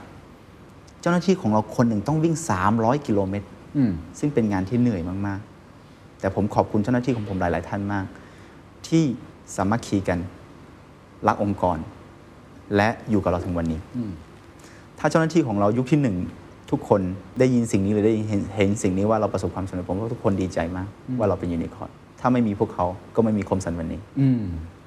[1.02, 2.36] เจ้าหน้าที่ของเราคนหนึ่งต้องวิ่ง
[2.72, 5.40] 300 กิโลเมตรอืมซึ่งเป็นงานที่เหนื่อยมาก
[5.80, 8.06] ๆ แต่ผมขอบคุณเจ้าหน้าที่ของผมหลาย ๆ ท่านมาก
[8.88, 9.04] ที่
[9.56, 10.20] สามัคคีกัน
[11.28, 11.78] รักองค์กร
[12.76, 13.80] และอยู่กับเราถึงวันนี้
[15.00, 16.16] ถ้าเจ้าหน้าที่ของเรายุคที่หนึ่ง
[16.72, 17.02] ทุกคน
[17.40, 20.88] ได้ยินสิ่งนี้หรือได้เห็นเห็นสิ่งนี้ว่าเราประสบความสำเร็จผมว่าทุกคนดีใจมาก
[21.20, 24.44] ว่าเราเป็นยูนิคอร์นถ้าไม่มีพวกเขาก็ไม่มีคมสันวันนี้อืม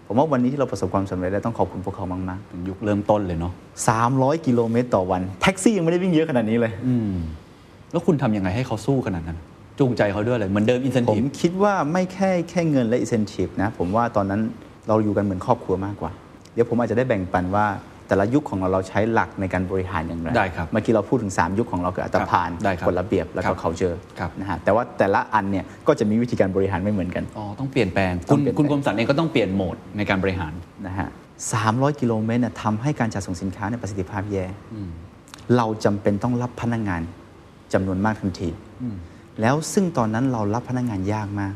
[0.07, 7.15] ผมว่าวันนี้ที่เราประสบความสำเร็จได้ต้องขอบคุณพวกเขามาก เป็นยุคเริ่มต้นเลยเนาะ ๆ 300 กิโลเมตรต่อวัน แท็กซี่ยังไม่ได้วิ่งเยอะขนาดนี้เลย อืม
[7.91, 9.37] แล้วคุณทำยังไงให้เขาสู้ขนาดนั้น
[9.79, 14.41] จูงใจเขาด้วยเลยเหมือนเดิมอินเซน ผ ティ ม ブ คิดว่าไม่แค่แค่เงินและ incentive นะ ผมว่าตอนนั้น
[14.87, 16.11] เราอยู่กันเหมือนครอบครัวมากกว่า
[16.53, 17.65] เดี๋ยวผมอาจจะได้แบ่งปันว่า
[18.08, 30.52] แต่ละยุคของเราเราใช้หลักในการบริหารอย่างไรได้ครับเมื่อกี้เราพูดถึง 3 ยุคของเราคืออัตภานได้ครับกฎระเบียบแล้วครัก็บ culture ครับนะฮะแต่ว่าแต่ละอันเนี่ยก็จะมีวิธีการบริหารไม่เหมือนกันอ๋อต้องเปลี่ยนแปลงต้คุอณงเปลี่ยนคุณแปลงคมสันเองก็ต้องเปลี่ยนโหมดในการบริหาร
[30.86, 31.08] นะฮะ
[31.54, 34.44] 300กิโลเมตรเนี่ยทำให้การจัดส่งสินค้าในยประสิทธิภาพแย่
[35.56, 37.02] เราจำเป็นต้องรับพนักงาน
[37.72, 38.48] จำนวนมากทันที
[39.40, 41.52] แล้วซึ่งตอนนั้นเรารับพนักงานยากมาก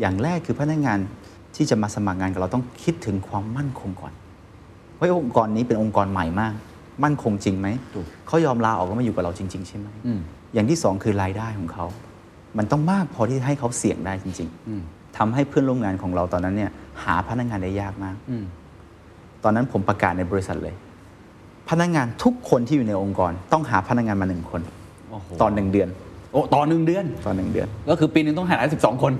[0.00, 0.98] อย่างแรกคือพนักงาน
[1.56, 4.12] ที่จะมาสมัครงานกับเราต้องคิดถึงความมั่นคงก่อน
[5.02, 6.54] ว่าองค์กรนี้เป็นองค์กรใหม่มาก
[7.04, 10.20] มั่นคงจริงไหมถูกเขายอมลาออกก็มาอยู่กับเราจริง ๆ ใช่ไหมอืม
[10.54, 11.86] อย่างที่สองคือรายได้ของเขา
[12.58, 16.70] มันต้องมากพอที่ให้เขาเสี่ยงได้จริงอืมๆทำให้เพื่อนร่วมงานของเราตอนนั้นเนี่ย
[17.02, 18.44] หาพนักงานได้ยากมากอืม
[19.44, 20.74] ตอนนั้นผมประกาศในบริษัทเลย
[21.70, 24.60] พนักงานทุกคนที่อยู่ในองค์กร ต้องหาพนักงานมาหนึ่งคน
[25.10, 25.88] โอ้โหต่อหนึ่งเดือน
[26.32, 29.12] โอ้ต่อหนึ่งเดือนต่อหนึ่งเดือน ก็คือปีหนึงต้องหาได้สิบสองคน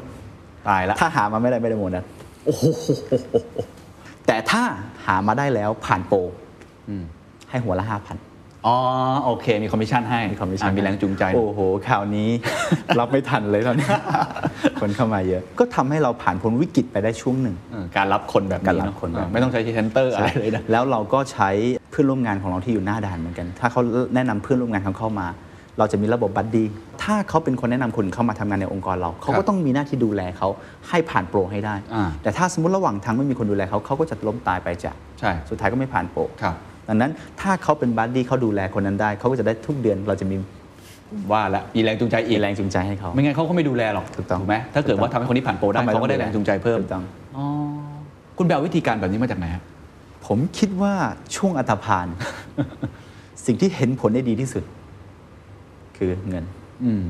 [0.68, 2.04] ตายละถ้าหามาไม่ได้ไม่ได้โบนัส
[2.44, 2.64] โอ้โห
[4.26, 4.62] แต่ถ้า
[5.04, 6.18] หามาได้แล้วผ่านโปร
[6.88, 7.04] อืม
[7.50, 8.16] ให้หัวละห้าพัน
[8.66, 8.76] อ๋อ
[9.24, 12.28] โอเค มีคอมมิชชั่นให้มีคอมมิชชั่นอะมีแรงจูงใจ โอ้โหคราวนี้
[13.00, 13.88] รับไม่ทันเลยตอนนี้
[14.80, 21.50] คนเข้ามาเยอะ ก็ทำให้เราผ่านพ้นวิกฤตไปได้ช่วงหนึ่งเออการรับคนแบบนี้การรับเอ๊ะคนแบบนี้เออไม่ต้องใช้ center อะไรเลยนะแล้วเราก็ใช้
[21.90, 23.80] เพื่อนร่วมงานของเราที่อยู่หน้าด่านเหมือนกัน ถ้าเขา
[24.14, 25.26] แนะนำเพื่อนร่วมงานเขาเข้ามา
[25.78, 26.66] เราจะมีระบบบัดดี้
[27.02, 30.48] ถ้าเขาเป็นคนแนะนำคนเข้ามาทำงานในองค์กรเรา เขาครัก็บต้องมีหน้าที่ดูแลเขา
[30.88, 36.54] ให้ผ่านโปรให้ได้อ่าแต่ถ้าสมมติระหว่างทางไม่มีคนดูแลเขาเขาก็จะล้มตายไปจากใช่สุดท้ายก็ไม่ผ่านโปรครับ
[36.88, 40.36] ดังนั้นถ้าเขาเป็นบัดดี้เขาดูแลคนนั้นได้ เขาก็จะได้ทุกเดือนเราจะมี
[41.32, 47.04] ว่าละมีแรงจูงใจอีมีกแรงจูงใจให้เขาไม่งั้นเขาก็ไม่ดูแลหรอกถูกต้องไหมถ้าเกิดว่าถูกต้องทำให้คนนี้ผ่านโปรได้ทำไมเขาก็ได้ต้องแรงจูงใจเพิ่มถูกต้อง
[47.36, 47.46] อ๋อ
[48.38, 49.62] คุณแบบวิธีการแบบนี้มาจากไหนฮะ
[50.26, 50.94] ผมคิดว่า
[51.36, 52.06] ช่วงอัตภาน
[53.46, 54.64] สิ่งที่เห็นผลได้ดีที่สุด
[56.02, 56.44] คือเงิน
[56.84, 57.04] อืม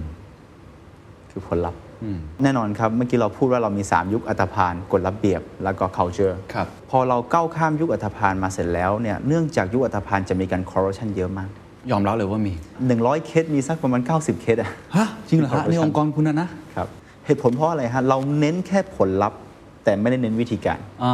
[1.30, 11.48] คือผลลัพธ์อืมแน่นอนครับ เมื่อกี้เราพูดว่าเรามี 3 ยุคอัตภานกฎระเบียบ แล้วก็ culture ครับพอเราก้าวข้ามยุคอัตภานมาเสร็จแล้วเนี่ยเนื่องจากยุคอัตภานจะมีการ corruption เยอะมาก
[11.90, 12.54] ยอมรับเลยว่ามี
[12.92, 16.88] 100 เคสมีสักประมาณ 90 เคสอะฮะจริงเหรอฮะ corruption ในองค์กรคุณนะนะครับ
[17.26, 19.38] เหตุผลเพราะอะไรฮะเราเน้นแค่ผลลัพธ์
[19.84, 21.12] แต่ไม่ได้เน้นวิธีการอ่า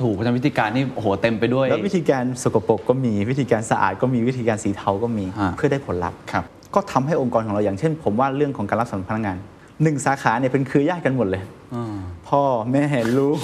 [0.00, 9.36] ถูกเพราะฉะนั้นวิธีการนี่โอ้โหเต็มไปด้วย แล้ววิธีการสกปรกก็มีวิธีการสะอาดก็มีวิธีการสีเทาก็มีฮะเพื่อได้ผลลัพธ์ครับ ก็ทำให้องค์กรของเราอย่างเช่น ผมว่าเรื่องของการรับสมัครพนักงาน
[9.82, 11.42] หนึ่งสาขาเนี่ยเป็นเครือญาติกันหมดเลย
[11.74, 11.96] อ่า
[12.28, 12.84] พ่อแม่
[13.18, 13.38] ลูก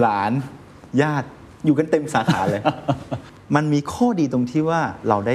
[0.00, 0.32] หลาน
[1.02, 1.28] ญาติ
[1.64, 2.62] อยู่กันเต็มสาขาเลย
[3.54, 5.34] มันมีข้อดีตรงที่ว่าเราได้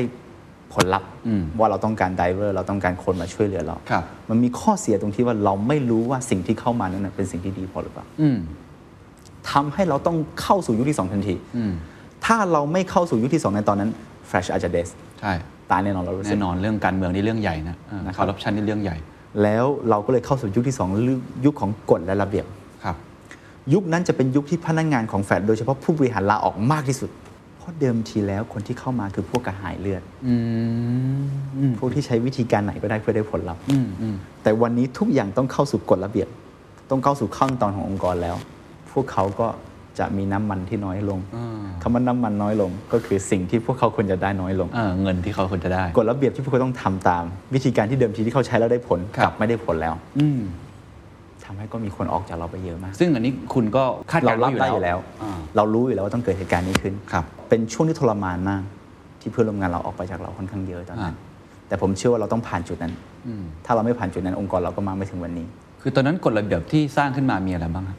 [0.73, 8.38] ผลลัพธ์อืมว่าเราต้องการไดเวอร์เราต้องการคนมาช่วยเหลือเราครับมันมีข้อเสียตรงที่ว่าเราไม่รู้ว่าสิ่งที่เข้ามานั้นนะเป็นสิ่งที่ดีพอหรือเปล่าอืม
[9.52, 11.73] ทำให้เราต้องเข้าสู่ยุคที่สองทันทีอืม
[12.25, 13.89] ถ้าเราไม่เข้าสู่ยุคที่สองในตอนนั้น
[14.28, 14.89] แฟลชอาจจะเดส
[15.21, 15.34] ใช่
[15.71, 17.75] ตายแน่นอนเรารู้สึแน่กนอนเรื่องการเมืองนี่เรื่องใหญ่นะ
[18.08, 18.97] นะคครับอร์รัปชันนี่เรื่องใหญ่
[19.43, 20.89] แล้วเราก็เลยเข้าสู่ยุคที่สอง
[21.45, 22.45] ยุคของกฎและระเบียบ
[22.84, 22.95] ครับ
[23.73, 27.10] ยุคนั้นจะเป็นยุคที่พนักงานของแฟดโดยเฉพาะผู้บริหารลาออกมากที่สุด
[27.58, 30.36] เพราะเดิมทีแล้วคนที่เข้ามาคือพวกกระหายเลือด อื
[31.19, 31.21] ม
[31.58, 36.27] อืมพวกที่ใช้วิธีการไหนก็ได้เพื่อได้ผลลัพธ์ อืมอืมแต่วันนี้ทุกอย่างต้องเข้าสู่กฎระเบียบ
[36.89, 38.36] ต้องเข้าสู่ขั้นตอนขององค์กรแล้ว
[38.91, 39.47] พวกเขาก็
[40.00, 41.20] จะมีน้ำมันที่น้อยลง
[41.82, 50.42] คำว่าน้ำมันน้อยลง ก็คือสิ่งที่พวกเขาควรจะได้น้อยลงเออเงินที่เขาควรจะได้กฎระเบียบที่พวกเขาต้องทำตาม วิธีการที่เดิมทีที่เขาใช้แล้วได้ผลครับกลับไม่ได้ผลแล้ว อืม
[51.46, 58.62] ทำให้ก็มีคนออกจากเราไปเยอะมาก ซึ่งอันนี้คุณก็คาดเราการณ์รับไว้ได้อยู่แล้วอ่าเรารู้อยู่แล้วว่าต้องเกิดเหตุการณ์นี้ขึ้นครับ เป็นช่วงที่ทรมานมาก
[59.22, 61.28] ที่เพื่อนร่วมงานเราออกไปจากเราค่อนข้างเยอะตอนนั้นอ่า
[61.68, 62.94] แต่ผมเชื่อว่าเราต้องผ่านจุดนั้น
[63.66, 65.48] ถ้าเราไม่ผ่านจุดนั้นองค์กรเราก็มาไม่ถึงวันนี้
[65.82, 67.98] คือตอนนั้นกฎระเบียบที่สร้างขึ้นมามีอะไรบ้างครับ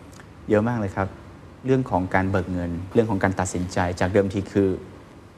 [0.51, 1.09] เยอะมากเลยครับ
[1.67, 4.69] เรื่องของการเบิกเงิน เรื่องของการตัดสินใจจากเดิมทีคือ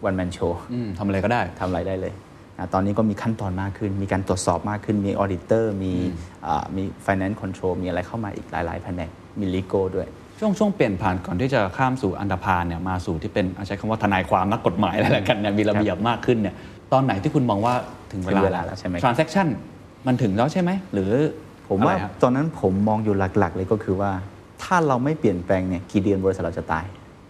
[0.08, 2.12] one man show อืมทำอะไรก็ได้ทำอะไรได้เลย
[2.58, 5.92] นะตอนนี้ก็มีขั้นตอนมากขึ้น มีการตรวจสอบมากขึ้น มีออดิเตอร์ มี
[6.46, 10.08] อ่ามี finance control มีอะไรเข้ามาอีกหลาย ๆ แผนก มี legal ด้วย
[10.40, 16.54] ช่วงช่วงเปลี่ยนผ่านก่อนที่จะข้ามสู่อันดาพานเนี่ยมาสู่ที่เป็นเอาใช้คำว่าทนายความนักกฎหมายอะไรแล้วกันเนี่ยมีระเบียบมากขึ้นเนี่ย
[16.92, 17.74] ตอนไหนที่คุณมองว่า
[18.12, 19.48] ถึงเวถึลางเวลาแล้วใช่ไหมครับ transaction
[20.06, 21.12] มันถึงแล้วใช่ไหมหรือ
[21.68, 24.10] ผมว่าอะไรฮะตอนนั้นผมมองอยู่หลัก ๆ เลยก็คือว่า
[24.62, 26.84] ถ้าเราไม่เปลี่ยนแปลงเนี่ยกี่เดือนบริษัทเราจะตาย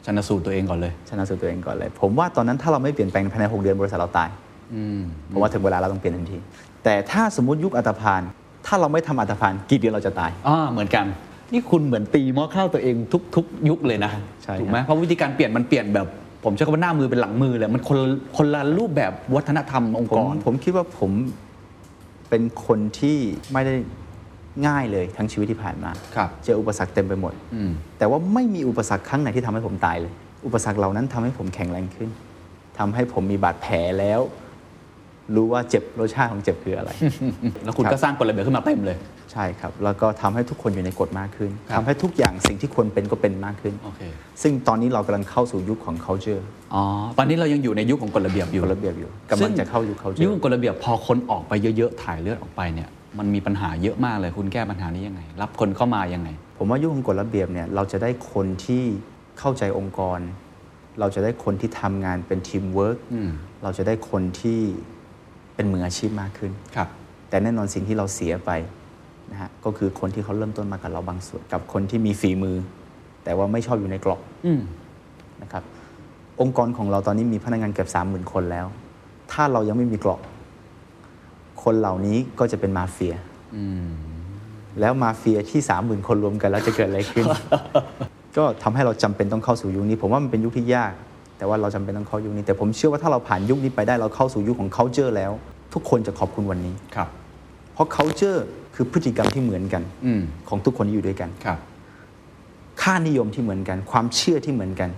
[0.04, 4.28] ชันสูตรตัวเองก่อนเลยชนะสูตรตัวเองก่อนเลย ผมว่าตอนนั้นถ้าเราไม่เปลี่ยนแปลงภายใน 6 เดือนบริษัทเราตาย
[4.74, 5.00] อืม
[5.32, 6.38] ผมว่าถึงเวลาเราต้องเปลี่ยนทันที
[6.84, 8.22] แต่ถ้าสมมติยุคอัตภาน
[8.66, 11.04] ถ้าเราไม่ทำอัตภานกี่เดือนเราจะตายอ่าเหมือนกัน
[11.52, 16.06] นี่คุณเหมือนตีหม้อข้าวตัวเองทุกทุกยุคเลยนะใช่ครับถูกไหมเพราะวิธีการเปลี่ยนมันเปลี่ยนแบบ
[16.44, 21.10] ผมใช้คำว่าหน้ามือเป็นหลังมือเลยมันคนละคนละรูปแบบวัฒนธรรมองค์ผกมรผมคิดว่าผม
[22.28, 23.18] เป็นคนที่
[23.52, 23.74] ไม่ได้
[24.66, 30.12] ง่ายเลยทั้งชีวิตที่ผ่านมาครับเจออุปสรรคเต็มไปหมดอืมแต่ว่าไม่มีอุปสรรคครั้งไหนที่ทำให้ผมตายเลย
[30.46, 32.10] อุปสรรคเหล่านั้นทำให้ผมแข็งแรงขึ้น
[32.78, 34.20] ทำให้ผมมีบาดแผลแล้ว
[35.34, 36.90] รู้ว่าเจ็บรสชาติของเจ็บคืออะไร
[37.64, 38.98] แล้วคุณครับก็สร้างกฎระเบียบขึ้นมาเต็มเลย
[39.32, 44.00] ใช่ครับ แล้วก็ทำให้ทุกคนอยู่ในกฎมากขึ้นครับทำให้ทุกอย่างสิ่งที่ควรเป็นก็เป็นมากขึ้นโอเค
[44.42, 46.42] ซึ่งตอนนี้เรากำลังเข้าสู่ยุคของ culture
[46.74, 46.82] อ๋อ
[47.18, 52.88] ตอนนี้เรายังอยู่ในยุคของกฎระเบียบอยู่ กฎระเบียบอยู่กำลังจะเข้ายุค culture ยุคของกฎระเบียบพอคนออกไปเยอะๆ ถ่ายเลือดออกไปเนี่ย
[53.18, 58.84] มันมีปัญหาเยอะมากเลยคุณแก้ปัญหานี้ยังไง รับคนเข้ามายังไง ผมว่ายุคของกฎระเบียบเนี่ยเราจะได้คนที่
[59.38, 60.20] เข้าใจองค์กร
[61.00, 63.30] เราจะได้คนที่ทำงานเป็นทีมเวิร์กอืม
[63.62, 64.60] เราจะได้คนที่
[65.54, 66.88] เป็นมืออาชีพมากขึ้น ครับ
[67.28, 68.50] แต่แน่นอนสิ่งที่เราเสียไป
[69.30, 72.56] นะฮะก็คือคนที่เขาเริ่มต้นมากับเราบางส่วน กับคนที่มีฝีมือ
[73.24, 74.60] แต่ว่าไม่ชอบอยู่ในกรอบ อืม
[75.42, 75.64] นะครับ
[76.40, 78.66] องค์กรของเราตอนนี้มีพนักงานเกือบสามหมื่นคนแล้ว
[79.32, 80.20] ถ้าเรายังไม่มีกรอบ
[81.64, 83.14] คนเหล่านี้ก็จะเป็นมาเฟีย
[83.56, 83.86] อืม
[84.80, 87.26] แล้วมาเฟียที่สามหมื่นคนรวมกันแล้วจะเกิดอะไรขึ้น
[88.36, 90.92] ก็ทำให้เราจำเป็นต้องเข้าสู่ยุคนี้ ผมว่ามันเป็นยุคที่ยาก
[91.38, 95.32] แต่ว่าเราจำเป็นต้องเข้ายุคนี้ แต่ผมเชื่อว่าถ้าเราผ่านยุคนี้ไปได้เราเข้าสู่ยุคของ culture แล้ว
[95.74, 97.08] ทุกคนจะขอบคุณวันนี้ครับ
[97.74, 98.38] เพราะ culture
[98.74, 101.58] คือพฤติกรรมที่เหมือนกันอืมของทุกคนที่อยู่ด้วยกันครับ
[102.82, 104.90] ค่านิยมที่เหมือนกัน ความเชื่อที่เหมือนกัน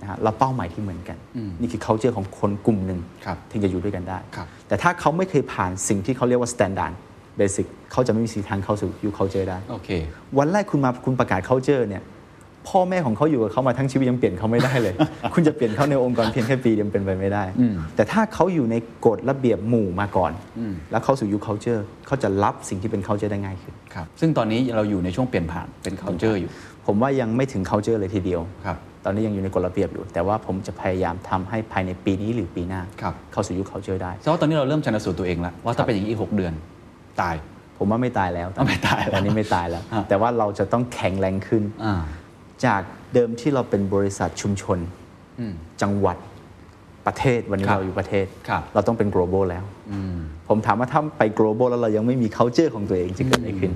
[0.00, 6.92] นะฮะเราเป้าหมายที่เหมือนกันอืมนี่คือ culture ของคนกลุ่มหนึ่งครับที่จะอยู่ด้วยกันได้ครับแต่ถ้าเขาไม่เคยผ่านสิ่งที่เขาเรียกว่า standard
[7.38, 9.88] basic เขาจะไม่มีสิทธิ์ทางเข้าสู่ยุค culture ได้โอเค
[10.38, 12.04] วันแรกคุณมาคุณประกาศ culture เนี่ย
[12.68, 14.94] พ่อแม่ของเขาอยู่กับเขามาทั้งชีวิตยังเปลี่ยนเขาไม่ได้เลย
[15.34, 26.50] คุณจะเปลี่ยนเขาในองค์กรเพียงแค่ปีเดียวเป็นไปไม่ได้อืมแต่ถ้าเขาอยู่ในกฎระเบียบหมู่มาก่อนอืมแล้วเข้าสู่ยุค culture เขาจะรับสิ่งที่เป็น culture ได้ง่ายขึ้นครับซึ่งตอนนี้เราอยู่ในช่วงเปลี่ยนผ่านเป็น culture อยู่
[26.86, 28.76] ผมว่ายังไม่ถึง culture เลยทีเดียวครับ
[29.06, 36.52] ตอนนี้ยังอยู่ในกฎระเบียบอยู่ แต่ว่าผมจะพยายามทำให้ภายในปีนี้หรือปีหน้าครับเข้าสู่ยุค culture ได้เพราะว่าตอนนี้เราเริ่มชันสูตรตัวเองแล้วว่าถ้าเป็นอย่างนี้อีกหกเดือน
[37.20, 37.34] ตาย
[37.78, 41.94] ผมว่าไม่ตายแล้วอ๋อไม่ตายแล้วตอนนี้ไม่ตายแล้วอะแต่ว่าเราจะต้องแข็งแรงขึ้นอ่า
[42.66, 42.82] จาก
[43.14, 44.78] เดิมที่เราเป็นบริษัทชุมชน
[45.40, 46.16] อืมจังหวัด
[47.06, 50.16] ประเทศวันนี้ครับเราอยู่ประเทศครับเราต้องเป็น global แล้วอืม
[50.48, 53.72] ผมถามว่าถ้าไป global แล้วเรายังไม่มี culture ของตัวเองจะเกิดอะไรขึ้น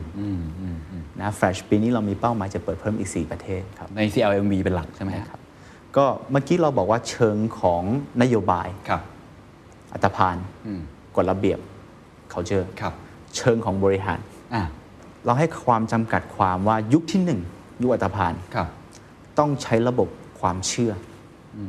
[1.20, 5.40] อืมอืมอืมนะ Flash ปีนี้เรามีเป้าหมายจะเปิดเพิ่มอีก 4 ประเทศครับใน CLMV เป็นหลักใช่ไหมครับ
[5.96, 7.82] ก็เมื่อกี้เราบอกว่าเชิงของ
[8.22, 9.02] นโยบายครับ
[9.92, 10.80] อัตภานอืม
[11.16, 11.58] กฎระเบียบ
[12.32, 12.94] culture ครับ
[13.36, 14.20] เชิงของบริหาร
[14.54, 14.62] อ่า
[15.24, 17.40] เราให้ความจำกัดความว่ายุคที่หนึ่ง
[17.82, 18.68] ยุคอัตภานครับ
[19.38, 20.08] ต้องใช้ระบบ
[20.40, 20.92] ความเชื่อ
[21.56, 21.60] อ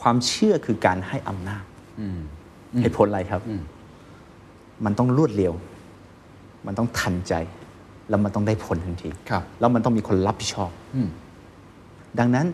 [0.00, 1.64] ความเชื่อคือการให้อำนาจ
[2.00, 2.20] อืม
[2.80, 3.62] เหตุผลอะไรครับอืม
[4.84, 5.54] มันต้องรวดเร็ว
[6.66, 7.34] มันต้องทันใจ
[8.10, 11.08] แล้วมันต้องได้ผลทันทีครับแล้วมันต้องมีคนรับผิดชอบอืม
[12.18, 12.46] ดังนั้น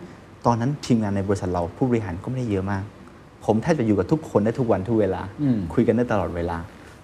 [0.46, 2.84] ตอนนั้นทีมงานในบริษัทเราผู้บริหารก็ไม่ได้เยอะมาก
[3.44, 6.56] ผมแทบจะอยู่กับทุกคนได้ทุกวันทุกเวลาอืมคุยกันได้ตลอดเวลา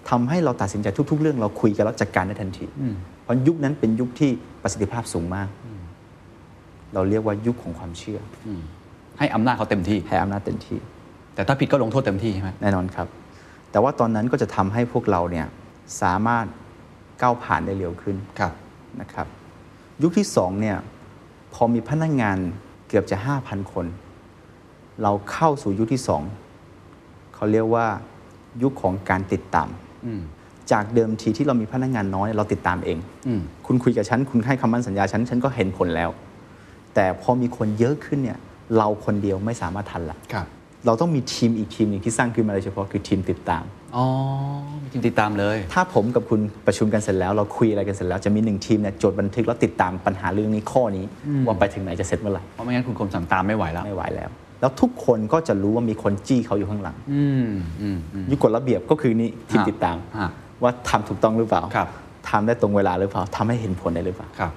[0.09, 5.47] ทำให้เราตัดสินใจทุก ๆ เรื่องเราคุยกันแล้วจัดการได้ทันทีอืมเพราะยุคนั้นเป็นยุคที่ประสิทธิภาพสูงมาก
[6.93, 8.19] เราเรียกว่ายุคของความเชื่อ
[9.19, 10.77] ให้อำนาจเขาเต็มที่ให้อำนาจเต็มที่
[11.35, 13.07] แต่ถ้าผิดก็ลงโทษเต็มที่ใช่ไหมแน่นอนครับ
[13.71, 15.45] แต่ว่าตอนนั้นก็จะทำให้พวกเราเนี่ย
[16.01, 16.45] สามารถ
[17.21, 18.53] ก้าวผ่านได้เร็วขึ้นครับ
[19.01, 19.27] นะครับ
[20.01, 20.77] ยุคที่สองเนี่ย
[21.53, 22.37] พอมีพนักงงาน
[22.87, 23.85] เกือบจะ 5,000 คน
[25.01, 26.23] เราเข้าสู่ยุคที่สอง
[27.33, 27.87] เขาเรียกว่า
[28.61, 29.69] ยุคของการติดตาม
[30.05, 30.21] อืม
[30.71, 36.09] จากเดิมทีที่เรามีพนักงานน้อยเราติดตามเองอืมคุณคุยกับฉัน คุณให้คำมั่นสัญญาฉัน ฉันก็เห็นผลแล้ว
[36.95, 38.39] แต่พอมีคนเยอะขึ้นเนี่ย
[38.77, 40.45] เราคนเดียวไม่สามารถทันละครับ
[40.85, 43.63] เราต้องมีทีมอีกทีมหนึ่งที่สร้างขึ้นมาโดยเฉพาะคือทีมติดตาม
[43.95, 44.05] อ๋อ
[44.83, 51.05] มีทีมติดตามเลย ถ้าผมกับคุณประชุมกันเสร็จแล้ว เราคุยอะไรกันเสร็จแล้วจะมีหนึ่งทีมเนี่ยจดบันทึกแล้วติดตามปัญหาเรื่องนี้ข้อนี้
[51.45, 54.29] ว่าไปถึงไหนจะเสร็จเมื่อไหร่เพราะไม่งั้นคุณคมสันตามไม่ไหวแล้วไม่ไหวแล้ว
[54.61, 57.49] แล้วทุกคนก็จะรู้ว่ามีคนจี้เขาอยู่ข้างหลังอืม
[57.81, 60.29] อืมอืมยุคกฎระเบียบก็คือนี่ทีมฮะติดตามฮะ
[60.63, 61.87] ว่าทำถูกต้องหรือเปล่าครับ
[62.29, 64.51] ทำได้ตรงเวลาหรือเปล่าทำให้เห็นผลได้หรือเปล่าครับ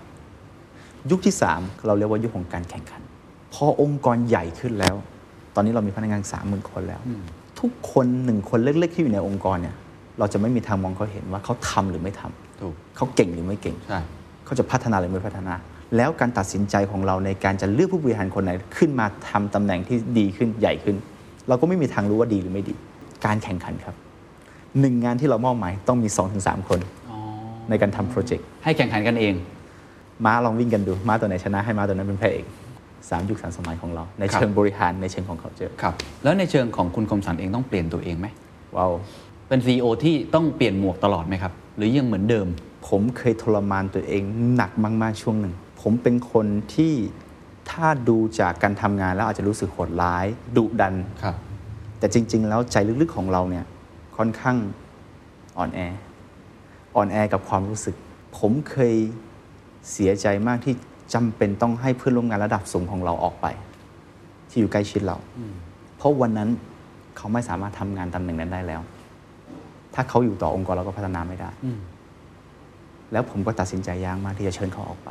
[1.11, 3.03] ยุคที่ 3 เราเรียกว่ายุคของการแข่งขัน
[3.55, 4.95] พอองค์กรใหญ่ขึ้นแล้ว
[5.55, 7.01] ตอนนี้เรามีพนักงานสามหมื่นคนแล้ว
[7.65, 9.77] ทุกคนหนึ่งคนเล็กๆที่อยู่ในองค์กรเนี่ย
[10.19, 14.01] เราจะไม่มีทางมองเขาเห็นว่าเขาทำหรือไม่ทำถูกเขาเก่งหรือไม่เก่งใช่
[14.45, 15.55] เขาจะพัฒนาหรือไม่พัฒนา
[15.97, 20.97] แล้วการตัดสินใจของเราในการจะเลือกผู้บริหารคนไหนขึ้นมาทำตำแหน่งที่ดีขึ้นใหญ่ขึ้น
[21.49, 22.75] เราก็ไม่มีทางรู้ว่าดีหรือไม่ดี
[23.27, 23.95] การแข่งขันครับ
[24.81, 26.81] หนึ่งงานที่เรามอบหมายต้องมี 2-3 คน
[27.69, 29.35] ในการทำโปรเจกต์ให้แข่งขันกันเอง
[30.25, 32.45] ม้าลองวิ่งกันดู ม้าตัวไหนชนะให้ม้าตัวนั้นเป็นพระเอก
[33.11, 38.27] สามยุคสามสมัยของเรา ในครับเชิงบริหารในเชิงของเขาเจอครับแล้วในเชิงของคุณคมสันเองต้องเปลี่ยนตัวเองไหม
[38.77, 38.93] ว้าว
[39.49, 42.47] เป็น CEO ที่ต้องเปลี่ยนหมวกตลอดไหมครับ หรือยังเหมือนเดิม
[42.89, 44.23] ผมเคยทรมานตัวเอง
[44.55, 44.71] หนัก
[45.03, 46.93] มาก ๆ ช่วงหนึ่ง ผมเป็นคนที่
[47.71, 51.37] ถ้าดูจากการทำงานแล้วอาจจะรู้สึกโหดร้ายดุดันครับ
[51.99, 53.65] แต่จริง ๆ แล้วใจลึกๆของเราเนี่ย
[54.17, 54.57] ค่อนข้าง
[55.59, 55.81] อ่อนแอ
[56.97, 57.95] อ่อนแอกับความรู้สึก
[58.39, 58.95] ผมเคย
[59.93, 60.75] เสียใจมากที่
[61.15, 63.47] จำเป็นต้องให้เพื่อนร่วมงานระดับสูงของเราออกไป
[64.51, 65.17] ที่อยู่ใกล้ชิดเรา
[65.97, 66.49] เพราะวันนั้น
[67.17, 68.81] เขาไม่สามารถทำงานตำแหน่งนั้นได้แล้ว
[69.95, 71.51] ถ้าเขาอยู่ต่อองค์กรเราก็พัฒนาไม่ได้
[73.13, 75.11] แล้วผมก็ตัดสินใจยากมากที่จะเชิญเขาออกไป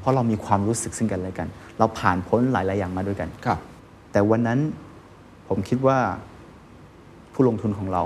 [0.00, 3.58] เพราะเรามีความรู้สึกซึ่งกันและกัน เราผ่านพ้นหลาย ๆ อย่างมาด้วยกันครับ
[4.12, 4.58] แต่วันนั้น
[5.48, 5.98] ผมคิดว่า
[7.32, 8.02] ผู้ลงทุนของเรา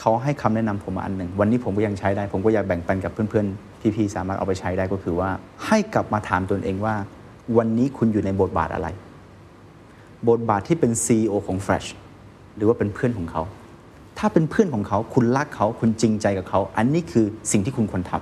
[0.00, 3.65] เขาให้คำแนะนำผมมาอันหนึ่ง วันนี้ผมก็ยังใช้ได้ ผมก็อยากแบ่งปันกับเพื่อน ๆ
[3.96, 5.30] พี่ๆสามารถเอาไปใช้ได้ก็คือว่า
[5.66, 6.94] ให้กลับมาถามตนเองว่า
[7.56, 8.88] วันนี้คุณอยู่ในบทบาทอะไร
[10.28, 11.88] บทบาทที่เป็น CEO ของ Fresh
[12.56, 13.42] หรือว่าเป็นเพื่อนของเขา
[14.18, 18.12] ถ้าเป็นเพื่อนของเขา คุณรักเขาคุณจริงใจกับเขา อันนี้คือสิ่งที่คุณควรท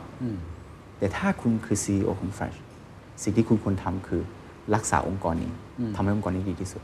[0.44, 2.56] ำแต่ถ้าคุณคือ CEO ของ Fresh
[3.22, 4.22] สิ่งที่คุณควรทำคือ
[4.74, 5.52] รักษาองค์กรนี้
[5.94, 6.82] ทำให้องค์กรนี้ดีที่สุด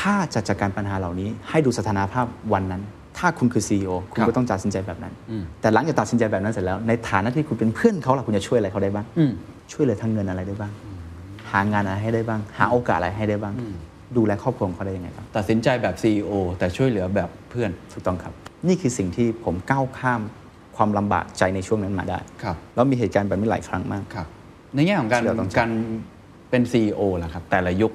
[0.00, 2.82] ถ้าจะจัดการปัญหาเหล่านี้ ให้ดูสถานภาพวันนั้น
[3.18, 5.12] ถ้าคุณคือ CEO คุณครัก็บต้องตัดสินใจแบบนั้น
[5.60, 9.32] แต่หลังจากตัดสินใจแบบนั้นเสร็จแล้ว ในฐานะที่คุณเป็นเพื่อนเขาล่ะคุณจะช่วยอะไรเขาได้บ้างอืม
[9.72, 10.72] ช่วยเหลือทางเงินอะไรได้บ้าง
[11.50, 13.54] หางานอะไรให้ได้บ้าง หาโอกาสอะไรให้ได้บ้าง
[14.16, 18.32] ดูแลครอบครัวของเขาได้ยังไงบ้างตัดสินใจแบบ CEO แต่ช่วยเหลือแบบเพื่อนถูกต้องครับ
[18.68, 20.20] นี่คือสิ่งที่ผมก้าวข้าม
[20.76, 24.26] ความลำบากใจในช่วงนั้นมาได้ครับแล้วมีเหตุการณ์แบบนี้หลายครั้งมากครับ
[24.74, 25.70] ในแง่ของการที่เราต้องการ
[26.50, 27.92] เป็น CEO ล่ะครับแต่ละยุค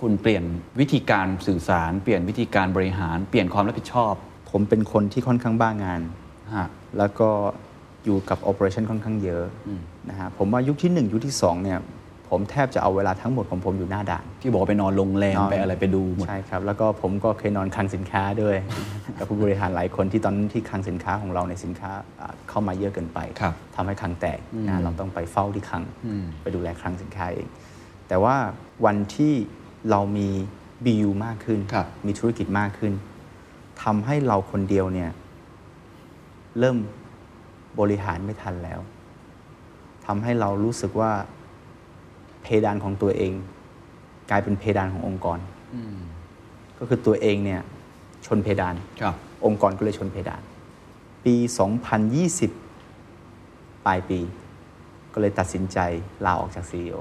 [0.00, 0.44] คุณเปลี่ยน
[0.80, 4.14] วิธีการสื่อสาร เปลี่ยนวิธีการบริหาร เปลี่ยนความรับผิดชอบ
[4.50, 6.00] ผมเป็นคนที่ค่อนข้างบ้างาน
[6.54, 6.66] ฮะ
[6.98, 7.28] แล้วก็
[8.04, 9.44] อยู่กับ operation ค่อนข้างเยอะ
[10.08, 11.78] นะฮะผมว่ายุคที่ 1 ยุคที่ 2 เนี่ย
[12.28, 18.56] ผมแทบจะเอาเวลาทั้งหมดของผมอยู่หน้าด่าน ที่บอกว่าไปนอนโรงแรมนอน ไปอะไรไปดูหมด ใช่ครับ แล้วก็ผมก็เคยนอนคลังสินค้าด้วย
[19.18, 25.82] กับผู้บริหารหลายคนที่ตอนนั้นที่คลังสินค้าของเราในสินค้าอ่าเข้ามาเยอะเกินไปครับทำให้คลังแตกนะเราต้องไปเฝ้าที่คลัง
[26.42, 27.48] ไปดูแลคลังสินค้าเอง
[28.08, 28.36] แต่ว่า
[28.84, 29.34] วันที่
[29.90, 30.28] เรามี
[30.84, 32.92] BU มากขึ้น ครับ มีธุรกิจมากขึ้น
[33.82, 35.10] ทำให้เราคนเดียวเนี่ย
[36.58, 36.76] เริ่ม
[37.80, 38.80] บริหารไม่ทันแล้ว
[40.06, 41.12] ทำให้เรารู้สึกว่า
[42.42, 43.32] เพดานของตัวเอง
[44.30, 45.38] กลายเป็นเพดานขององค์กร
[46.78, 47.60] ก็คือตัวเองเนี่ย
[48.26, 49.14] ชนเพดาน ครับ
[49.46, 50.42] องค์กรก็เลยชนเพดาน
[51.24, 51.34] ปี
[53.00, 54.20] 2020 ปลายปี
[55.12, 55.78] ก็เลยตัดสินใจ
[56.24, 56.96] ลาออกจาก CEO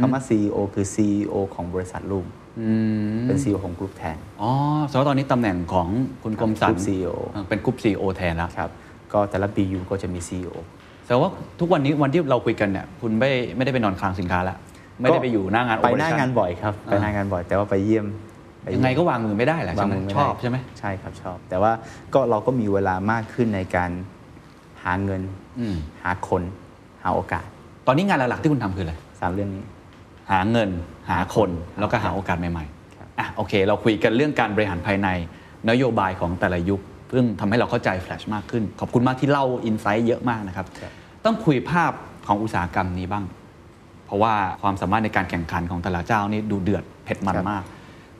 [0.00, 2.26] คำว่า CEO คือ CEO ของบริษัทลูก
[3.26, 4.50] เป็น CEO ของกรุ๊ปแทน อ๋อ
[4.86, 5.88] แสดงว่าตอนนี้ตำแหน่งของ
[6.22, 8.70] คุณคมสันกรุ๊ป CEO อ่าเป็นกรุ๊ป CEO แทนแล้วครับ
[9.12, 10.54] ก็แต่ละ BU ก็จะมี CEO
[11.06, 11.28] แต่ว่า
[11.60, 14.56] ทุกวันนี้วันที่เราคุยกันเนี่ยคุณไม่ไม่ได้ไปนอนคลังสินค้าแล้ว
[15.00, 18.06] ไม่ได้ไปอยู่หน้างานไปหน้า operation งานบ่อยครับไปหน้างานบ่อย แต่ว่าไปเยี่ยม
[18.64, 21.72] ปเยี่ยังไงก็วางมือไม่ได้แหละใช่ไหมวางมืไม่ชได้อบใช่ไหมใช่ครับชอบ แต่ว่า
[22.14, 23.90] ก็เราก็มีเวลามากขึ้นในการ
[24.84, 25.22] หาเงิน
[25.60, 26.42] อืมหาคน
[27.02, 27.44] หาโอกาส
[27.86, 29.62] ตอนนี้งานหลักๆที่คุณทำคืออะไรสามเรื่องนี้
[30.30, 30.70] หาเงิน
[31.10, 32.64] หาคนแล้วก็หาโอกาสใหม่
[32.98, 35.08] ครับๆอะโอเค เราคุยกันเรื่องการบริหารภายใน
[35.70, 36.80] นโยบายของแต่ละยุค
[37.12, 40.66] ซึ่งทำให้เราเข้าใจแฟลชมากขึ้น ขอบคุณมากที่เล่าอินไซต์เยอะมากนะครับ
[41.24, 41.92] ต้องคุยภาพ
[42.26, 43.24] ของอุตสาหกรรมนี้บ้าง
[44.06, 47.62] เพราะว่าความสามารถในการแข่งขันของแต่ละเจ้านี่ดูเดือดเผ็ดมันครับมาก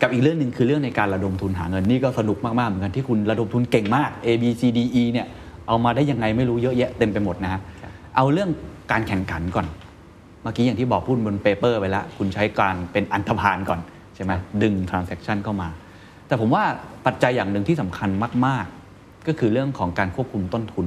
[0.03, 5.27] กับอีกเรื่องหนึ่งคือเรื่องในการระดมทุนหาเงินนี่ก็สนุกมากๆเหมือนกันที่คุณระดมทุนเก่งมาก A B C D E เนี่ย
[5.67, 7.61] เอามาได้ยังไงไม่รู้เยอะแยะเต็มไปหมดนะฮะ
[8.17, 8.51] เอาเรื่อง
[8.93, 13.81] การแข่งขันก่อนเมื่อกี้อย่างที่บอกพูดบน paper ไปแล้ว คุณใช้การเป็นอันธพาลก่อน
[14.15, 14.33] ใช่ไหม
[14.63, 15.69] ดึง transaction เข้ามา
[16.27, 16.65] แต่ผมว่า
[17.07, 18.11] ปัจจัยอย่างหนึ่งที่สำคัญ
[18.47, 20.87] มาก ๆ ก็คือเรื่องของการควบคุมต้นทุน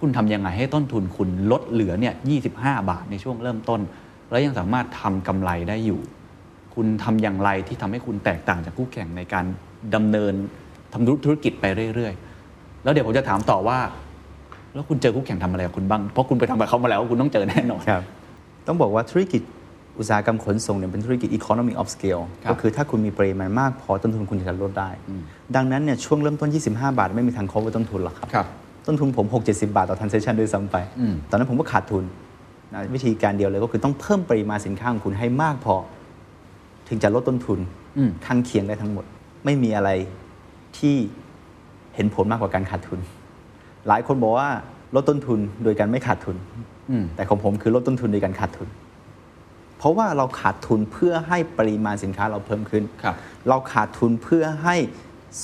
[0.00, 2.14] คุณทำยังไงให้ต้นทุนคุณลดเหลือเนี่ย
[2.50, 3.80] 25 บาทในช่วงเริ่มต้น
[4.30, 6.00] แล้วยังสามารถทำกำไรได้อยู่
[6.74, 9.44] คุณทำอย่างไรที่ทำให้คุณแตกต่างจากคู่แข่งในการ
[9.94, 10.34] ดำเนิน
[10.92, 12.12] ทำธุรกิจไปเรื่อย
[12.48, 13.78] ๆ แล้วเดี๋ยวผมจะถามต่อว่า
[14.74, 17.82] แล้วคุณเจอคู่แข่งทำอะไรกับคุณบ้าง เพราะคุณไปทำกับเขามาแล้วคุณต้องเจอแน่นอน
[18.66, 19.42] ต้องบอกว่าธุรกิจ
[19.98, 24.90] อุตสาหกรรมขนส่งเนี่ยเป็นธุรกิจ economy of scale ครับก็คือถ้าคุณมีปริมาณมากพอต้นทุนคุณจะลดได้
[25.56, 28.46] ดังนั้นเนี่ยช่วงเริ่มต้น 25 บาท ไม่มีทาง cover ต้นทุนหรอกครับครับ
[28.86, 32.04] ต้นทุนผม 6 70 บาทต่อ transaction ด้วยซ้ำไปอืมตอนนั้นผมก็ขาดทุน
[32.72, 35.74] นะวิธีการเดียวเลยก็คือต้องเพิ่มปริมาณสินค้าของคุณให้มากพอ
[36.88, 37.58] ถึงจะลดต้นทุน
[37.98, 39.04] อืมข้างเคียงได้ทั้งหมด
[39.44, 39.90] ไม่มีอะไร
[40.78, 40.94] ที่
[41.94, 43.00] เห็นผลมากกว่าการขาดทุน
[43.88, 44.48] หลายคนบอกว่า
[44.94, 46.64] ลดต้นทุนโดยการไม่ขาดทุนอืม
[47.16, 48.68] แต่ของผมคือลดต้นทุนโดยการขาดทุน
[49.78, 53.14] เพราะว่าเราขาดทุนเพื่อให้ปริมาณสินค้าเราเพิ่มขึ้นครับ
[53.48, 54.76] เราขาดทุนเพื่อให้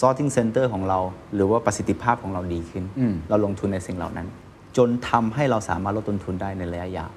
[0.01, 0.99] sorting center ของเรา
[1.35, 4.27] หรือว่าประสิทธิภาพของเราดีขึ้นอืมเราลงทุนในสิ่งเหล่านั้น
[4.77, 7.11] จนทำให้เราสามารถลดต้นทุนได้ในระยะยาว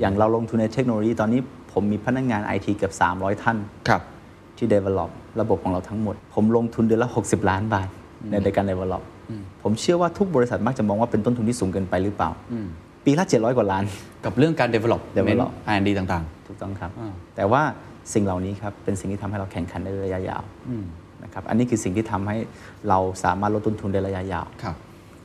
[0.00, 1.40] อย่างเราลงทุนในเทคโนโลยีตอนนี้
[1.72, 3.56] ผมมีพนักงานไอทีเกือบ 300 ท่าน
[3.88, 4.02] ครับ
[4.56, 7.88] ที่ develop ระบบของเราทั้งหมด ผมลงทุนเดือนละ 60 ล้านบาท
[8.44, 9.02] ในการ develop
[9.62, 12.30] ผมเชื่อว่าทุกบริษัทมักจะมองว่าเป็นต้นทุนที่สูงเกินไปหรือเปล่า
[13.08, 13.84] ปีละ 700 กว่าล้าน
[14.24, 17.62] กับเรื่องการ develop develop R&D ต่างถูกต้องครับอ่าแต่ว่า
[18.14, 20.42] สิ่งเหล่านี้ครับเป็นสิ่งที่ทำให้เราแข่งขันในระยะยาว
[21.24, 22.36] นะครับอันนี้คือสิ่งที่ทำให้
[22.88, 24.74] เราสามารถลดต้นทุนในระยะยาวๆครับ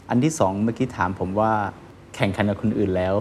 [0.10, 1.52] อันที่สองเมื่อกี้ถามผมว่า
[2.16, 3.16] แข่งขันกับคนอื่นแล้ว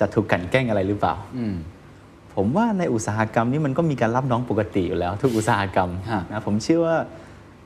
[0.00, 1.54] จะถูกกลันแกล้งอะไรหรือเปล่าอืม
[2.34, 6.96] ผมว่าในอุตสาหกรรมนี้มันก็มีการรับน้องปกติอยู่แล้ว ทุกอุตสาหกรรมฮะนะผมเชื่อว่า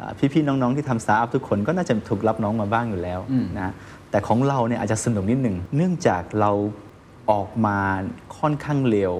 [0.00, 3.20] อ่าพี่ๆน้องๆที่ทำสตาร์ทอัพทุกคนก็น่าจะถูกรับน้องมาบ้างอยู่แล้ว
[3.58, 3.72] นะ
[4.14, 6.52] แต่ของเราเนี่ยอาจจะสนุกนิดหนึ่งเนื่องจากเรา
[7.30, 7.78] ออกมา
[8.38, 9.12] ค่อนข้างเร็ว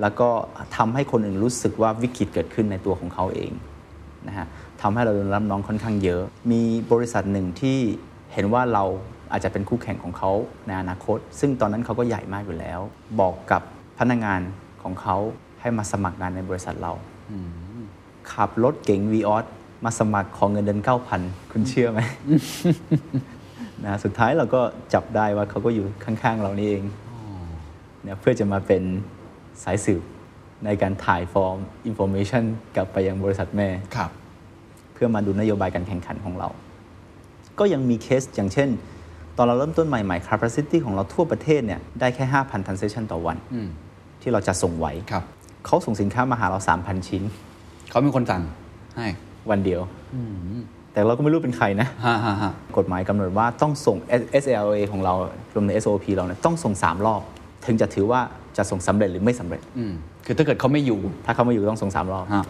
[0.00, 0.28] แล้วก็
[0.76, 3.52] ทำให้คนอื่นรู้สึกว่าวิกฤตเกิดขึ้นในตัวของเขาเอง
[4.26, 4.46] นะฮะ
[4.80, 6.22] ทำให้เราโดนรับน้องค่อนข้างเยอะ
[6.52, 7.78] มีบริษัทหนึ่งที่
[8.32, 8.84] เห็นว่าเรา
[9.32, 10.30] อาจจะเป็นคู่แข่งของเขา
[10.66, 12.80] ในอนาคต ซึ่งตอนนั้นเขาก็ใหญ่มากอยู่แล้ว
[13.20, 13.62] บอกกับ
[13.98, 14.40] พนักงาน
[14.82, 15.16] ของเขา
[15.60, 16.92] ให้มาสมัครงานในบริษัทเรา
[18.32, 19.44] ขับรถเก๋งวีออส
[19.84, 20.80] มาสมัครของเงินเดือน
[21.16, 22.00] 9,000 คุณเชื่อไหม
[23.84, 24.60] นะสุดท้ายเราก็
[24.94, 26.84] จับได้ว่าเขาก็อยู่ข้างๆเรานี่เอง
[28.02, 28.82] เนี่ยเพื่อจะมาเป็น
[29.64, 30.02] สายสืบ
[30.64, 32.44] ในการถ่ายฟอร์มอินโฟ a t ชัน
[32.76, 34.10] กลับไปยังบริษัทแม่ครับ
[34.94, 36.48] เพื่อมาดูนโยบายการแข่งขันของเรา
[37.58, 38.68] ก็ยังมีเคสอย่างเช่น
[39.36, 43.68] ตอนเราเริ่มต้นใหม่ๆ capacity ของเราทั่วประเทศเนี่ยได้แค่ 5,000 transaction ต่อวันอืม
[44.22, 45.24] ที่เราจะส่งไหวครับ
[45.66, 47.22] เขาส่งสินค้ามาหาเรา 3,000 ชิ้น
[47.90, 48.42] เขาเป็นคนสั่ง
[48.96, 49.06] ให้
[49.50, 49.80] วันเดียว
[50.98, 53.96] แต่เราก็ไม่รู้เป็นใครนะฮ่าฮ่าฮ่ากฎหมายกำหนดว่าต้องส่ง
[54.42, 55.14] SLA ของเรา
[55.54, 57.22] รวมใน SOP เราเนี่ยต้องส่ง 3 รอบ
[57.66, 58.20] ถึงจะถือว่า
[58.56, 59.92] จะส่งสำเร็จหรือไม่สำเร็จอืม
[60.26, 62.44] คือถ้าเกิดเขาไม่อยู่ ถ้าเขาไม่อยู่ต้องส่ง3รอบฮะ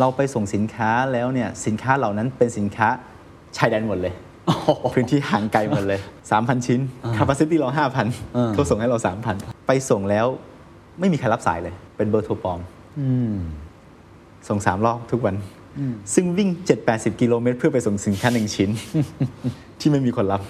[0.00, 2.88] เราไปส่งสินค้าแล้วเนี่ยสินค้าเหล่านั้นเป็นสินค้า
[3.56, 4.14] ชายแดนหมดเลย
[4.94, 6.00] พื้นที่ห่างไกลหมดเลย
[6.32, 6.80] 3,000 ชิ้น
[7.16, 7.68] capacity เรา
[8.12, 8.98] 5,000เขาส่งให้เรา
[9.32, 10.26] 3,000 ไปส่งแล้ว
[11.00, 12.60] ไม่มีใครรับสายเลย เป็นเบอร์โทรปลอม
[14.48, 15.36] ส่ง3รอบทุกวัน
[16.14, 16.48] ซึ่งวิ่ง
[16.84, 18.70] 7-80 กิโลเมตรเพื่อไปส่งสินค้าหนึ่งชิ้น
[19.80, 20.40] ที่ไม่มีคนรับ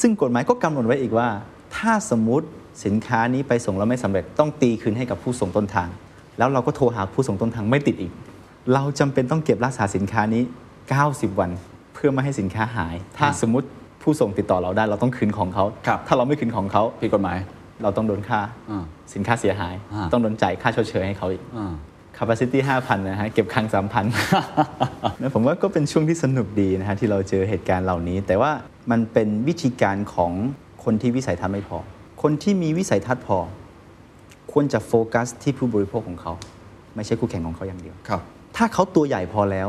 [0.00, 1.28] ซึ่งกฎหมายก็กำหนดไว้อีกว่า
[1.76, 2.46] ถ้าสมมุติ
[2.84, 5.88] สินค้านี้ไปส่งแล้วไม่สำเร็จต้องตีคืนให้กับผู้ส่งต้นทาง
[6.38, 8.12] แล้วเราก็โทรหาผู้ส่งต้นทางไม่ติดอีก
[8.74, 10.42] เราจำเป็นต้องเก็บรักษาสินค้านี้
[10.90, 11.50] 90 วัน
[11.94, 13.66] เพื่อไม่ให้สินค้าหาย ถ้าสมมติ
[14.02, 17.38] ผู้ส่งติดต่อเราได้เราต้องคืนของเขาครับถ้าเราไม่คืนของเขาผิดกฎหมาย
[17.82, 21.72] เราต้องโดนค่าอ่าสินค้าเสียหายอ่าต้องโดนจ่ายค่าชดเชยให้เขาอีกอ่า
[22.18, 24.02] capacity 5,000 นะฮะ เก็บคลัง 3,000
[25.20, 28.50] นะผมว่าก็เป็นช่วงที่สนุกดีนะฮะ ที่เราเจอเหตุการณ์เหล่านี้ แต่ว่า
[28.90, 30.32] มันเป็นวิธีการของ
[30.84, 31.78] คนที่วิสัยทัศน์ไม่พอ
[32.22, 33.38] คนที่มีวิสัยทัศน์พอ
[34.52, 36.32] ควรจะโฟกัสที่ผู้บริโภคของเขา
[36.94, 38.20] ไม่ใช่คู่แข่งของเขาอย่างเดียวครับ
[38.56, 39.68] ถ้าเขาตัวใหญ่พอแล้ว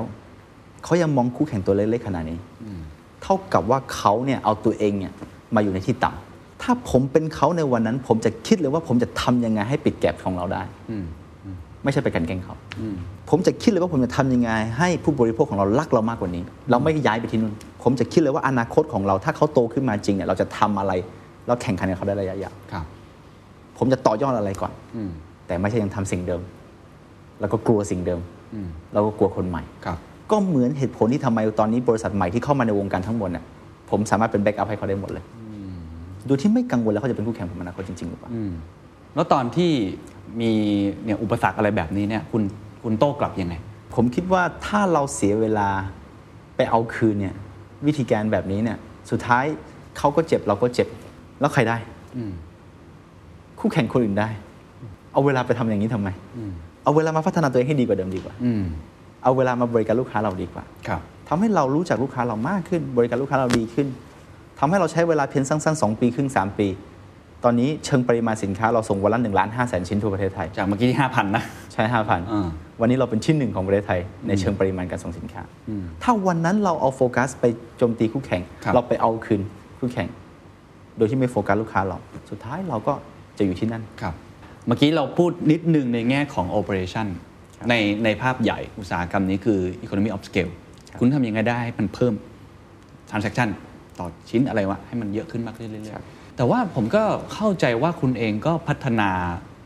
[0.83, 2.39] เขายังมองคู่แข่งตัวเล็กๆขนาดนี้
[3.21, 5.13] เท่ากับว่าเขาเนี่ยเอาตัวเองเนี่ย
[5.55, 11.05] มาอยู่ในที่ต่ำถ้าผมเป็นเขาในวันนั้น ผมจะคิดเลยว่าผมจะทำยังไงให้ปิดแกลบของเราได้อืม
[11.83, 12.55] ไม่ใช่ไปกลันแกล้งเขา
[13.29, 20.93] ผมจะคิดเลยว่าผมจะทำยังไง ให้ผู้บริโภคของเรารักเรามากกว่านี้ เราไม่ย้ายไปที่นู่นผมจะคิดเลยว่าอนาคตของเราถ้าเขาโตขึ้นมาจริงเนี่ยเราจะทำอะไร
[21.45, 22.85] แล้วแข่งขันกับเขาได้ระยะยาวครับ
[23.77, 25.11] ผมจะต่อยอดอะไรก่อนอืม
[25.47, 26.41] แต่ไม่ใช่ยังทำสิ่งเดิม
[27.39, 28.19] แล้วก็กลัวสิ่งเดิม
[28.53, 29.97] อืมแล้วก็กลัวคนใหม่ครับ
[30.31, 33.43] ก็เหมือนเหตุผลที่ทำไมตอนนี้บริษัทใหม่ที่เข้ามาในวงการทั้งหมดเนี่ย
[33.89, 35.23] ผมสามารถเป็นแบ็กอัพให้เขาได้หมดเลย
[36.27, 38.51] โดยที่ไม่กังวลแล้วเขาจะเป็นคู่แข่งผมในอนาคตจริงๆหรือเปล่าอืม
[39.15, 39.71] แล้วตอนที่
[40.41, 40.51] มี
[41.05, 42.43] เนี่ยอุปสรรคอะไรแบบนี้เนี่ยคุณ
[42.83, 43.55] คุณโต้กลับยังไง
[43.95, 45.69] ผมคิดว่าถ้าเราเสียเวลา
[46.55, 47.35] ไปเอาคืนเนี่ย
[47.87, 48.77] วิธีการแบบนี้เนี่ย
[49.11, 49.45] สุดท้าย
[49.97, 50.87] เขาก็เจ็บเราก็เจ็บ
[51.39, 51.77] แล้วใครได้
[52.17, 52.31] อืม
[53.59, 54.29] คู่แข่งคนอื่นได้
[55.13, 56.09] เอาเวลาไปทำอย่างนี้ทำไม
[56.83, 58.63] เอาเวลามาพัฒนาตัวเองให้ดีกว่าเดิมดีกว่าอืม
[59.23, 63.87] เอาเวลามาบริการลูกค้าเราดีกว่าครับทำให้เรารู้จักลูกค้าเรามากขึ้น บริการลูกค้าเราดีขึ้น
[64.59, 66.67] ทำให้เราใช้เวลาเพียงสั้นๆสองปีครึ่งสามปี
[67.43, 72.47] ตอนนี้เชิงปริมาณสินค้าเราส่งวันละ1ล้าน5แสนชิ้นทั่วประเทศไทย จากเมื่อกี้ที่ห้าพันนะ ใช้ห้าพันอ่า
[72.81, 75.43] วันนี้เราเป็นที่หนึ่งของประเทศไทย ในเชิงปริมาณการส่งสินค้า
[76.03, 77.45] ถ้าวันนั้นเราเอาโฟกัสไป
[77.77, 79.41] โจมตีคู่แข่งครับเราไปเอาคืน
[79.79, 80.07] คู่แข่ง
[80.97, 81.97] โดยที่ไม่โฟกัสลูกค้าเรา
[82.29, 82.93] สุดท้ายเราก็
[83.37, 84.13] จะอยู่ที่นั่นครับ
[84.67, 87.07] เมื่อกี้เราพูดนิดนึงในแง่ของ operation
[87.69, 87.73] ใน
[88.03, 90.51] ในภาพใหญ่อุตสาหกรรมนี้คือ economy of scale
[90.99, 92.13] คุณทำยังไงได้ให้มันเพิ่ม
[93.09, 93.49] transaction
[93.99, 99.09] ต่อชิ้นอะไรวะให้มันเยอะขึ้นมากขึ้นเรื่อยๆ แต่ว่าผมก็เข้าใจว่าคุณเองก็พัฒนา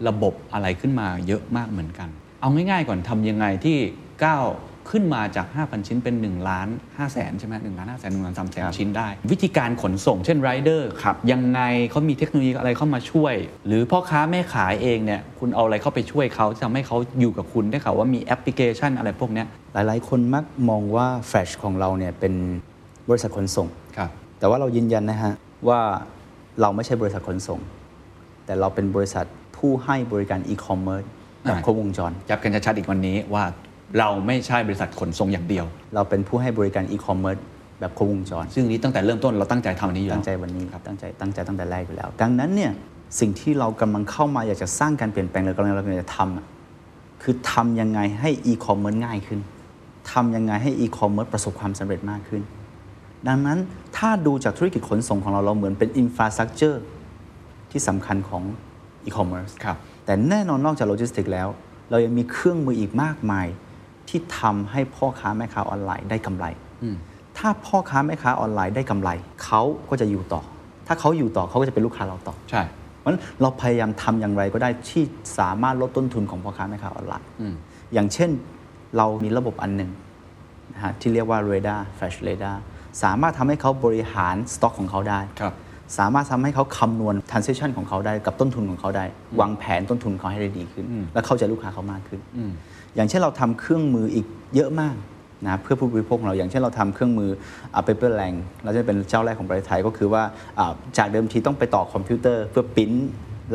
[0.07, 2.09] ระบบอะไรขึ้นมาเยอะมากเหมือนกัน
[2.41, 3.77] เอาง่าย ๆ ก่อนทำยังไงที่
[4.23, 4.45] ก้าว
[4.91, 13.35] ขึ้นมาจาก 5,000 ชิ้นเป็น 1 ล้าน5แสนใช่ไหม1ล้าน5แสน1ล้าน3แสนชิ้นได้ วิธีการขนส่งเช่นไรเดอร์ขับ ยังไงเขามีเทคโนโลยีอะไรเข้ามาช่วย
[13.67, 22.33] หรือพ่อค้าแม่ขายเองเนี่ยคุณเอาอะไรเข้าไปช่วยเขาทำให้เขาอยู่กับคุณได้ข่าวว่ามีแอปพลิเคชันอะไรพวกเนี้ยหลายๆ คนมักมองว่าแฟชของเราเนี่ยเป็น
[23.09, 23.67] บริษัทขนส่ง
[23.97, 24.09] ครับ
[24.39, 25.33] แต่ว่าเรายืนยันนะฮะ
[25.69, 25.81] ว่า
[26.61, 27.59] เราไม่ใช่บริษัทขนส่ง
[28.45, 29.25] แต่เราเป็นบริษัท
[29.57, 31.03] ผู้ให้บริการอีคอมเมิร์ซ
[31.43, 33.43] แบบอ่าครบวงจรย้ำกันชัดๆอีกวันนี้ว่า
[33.99, 37.37] เราไม่ใช่บริษัทขนส่งอย่างเดียว เราเป็นผู้ให้บริการอีคอมเมิร์ซ
[37.79, 42.71] แบบครบวงจร ซึ่งนี้ตั้งแต่เริ่มต้นเราตั้งใจทำอันนี้อยู่แล้วตั้งใจวันนี้ครับตั้งใจตั้งใจตั้งแต่แรกอยู่แล้ว ดังนั้นเนี่ย
[43.19, 46.45] สิ่งที่เรากำลังเข้ามาอยากจะสร้างการเปลี่ยนแปลงเลยกำลังเรากำลังจะทำอะ
[47.23, 49.39] คือทำยังไงให้อีคอมเมิร์ซง่ายขึ้น
[50.11, 52.41] ทำยังไงให้อีคอมเมิร์ซประสบความสำเร็จมากขึ้น
[53.27, 53.59] ดังนั้น
[53.97, 56.83] ถ้าดูจากธุรกิจขนส่งของเราเราเหมือนเป็น infrastructure
[57.71, 58.43] ที่สำคัญของ
[59.05, 61.47] อีคอมเมิร์ซครับแต่แน่นอนนอกจากโลจิสติกแล้ว
[61.89, 63.47] เรายังมีเครื่องมืออีกมากมาย
[64.09, 66.45] ที่ทำให้พ่อค้าแม่ค้าออนไลน์ได้กำไร
[67.37, 69.09] ถ้าพ่อค้าแม่ค้าออนไลน์ได้กำไร
[69.43, 70.41] เขาก็จะอยู่ต่อ
[70.87, 72.61] ถ้าเขาอยู่ต่อเขาก็จะเป็นลูกค้าเราต่อใช่
[72.99, 75.03] เพราะฉะนั้นเราพยายามทำอย่างไรก็ได้ที่
[75.37, 77.27] สามารถลดต้นทุนของพ่อค้าแม่ค้าออนไลน์
[77.93, 78.29] อย่างเช่น
[78.97, 79.91] เรามีระบบอันหนึ่ง
[80.73, 82.57] นะฮะที่เรียกว่า Radar Flash Radar
[83.03, 85.53] สามารถทำให้เขาบริหารสต็อกของเขาได้ครับ
[85.97, 89.05] สามารถทำให้เขาคำนวณ transaction ของเขาได้กับต้นทุนของเขาได้
[89.39, 92.19] วางแผนต้นทุนเขาให้ได้ดีขึ้น และเข้าใจลูกค้าเขามากขึ้น
[92.95, 94.25] อย่างเช่นเราทำเครื่องมืออีก
[94.55, 94.95] เยอะมาก
[95.47, 97.29] นะเพื่อผู้บริโภคของเราอย่างเช่นเราทำเครื่องมือ
[97.73, 100.23] อ่า paperless เราจะเป็นเจ้าแรกของประเทศไทยก็คือว่า
[100.59, 102.91] อ่าจากเดิมทีต้องไปต่อคอมพิวเตอร์เพื่อ print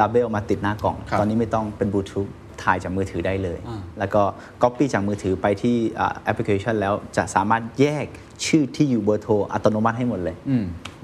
[0.00, 2.28] label มาติดหน้ากล่องครับตอนนี้ไม่ต้องเป็นบลูทูธ
[2.62, 4.22] ถ่ายจากมือถือได้เลยอ่าแล้วก็
[4.62, 8.06] Copy จากมือถือไปที่อ่าแอปพลิเคชันแล้วจะสามารถแยก
[8.46, 10.36] ชื่อที่อยู่เบอร์โทรอัตโนมัติให้หมดเลย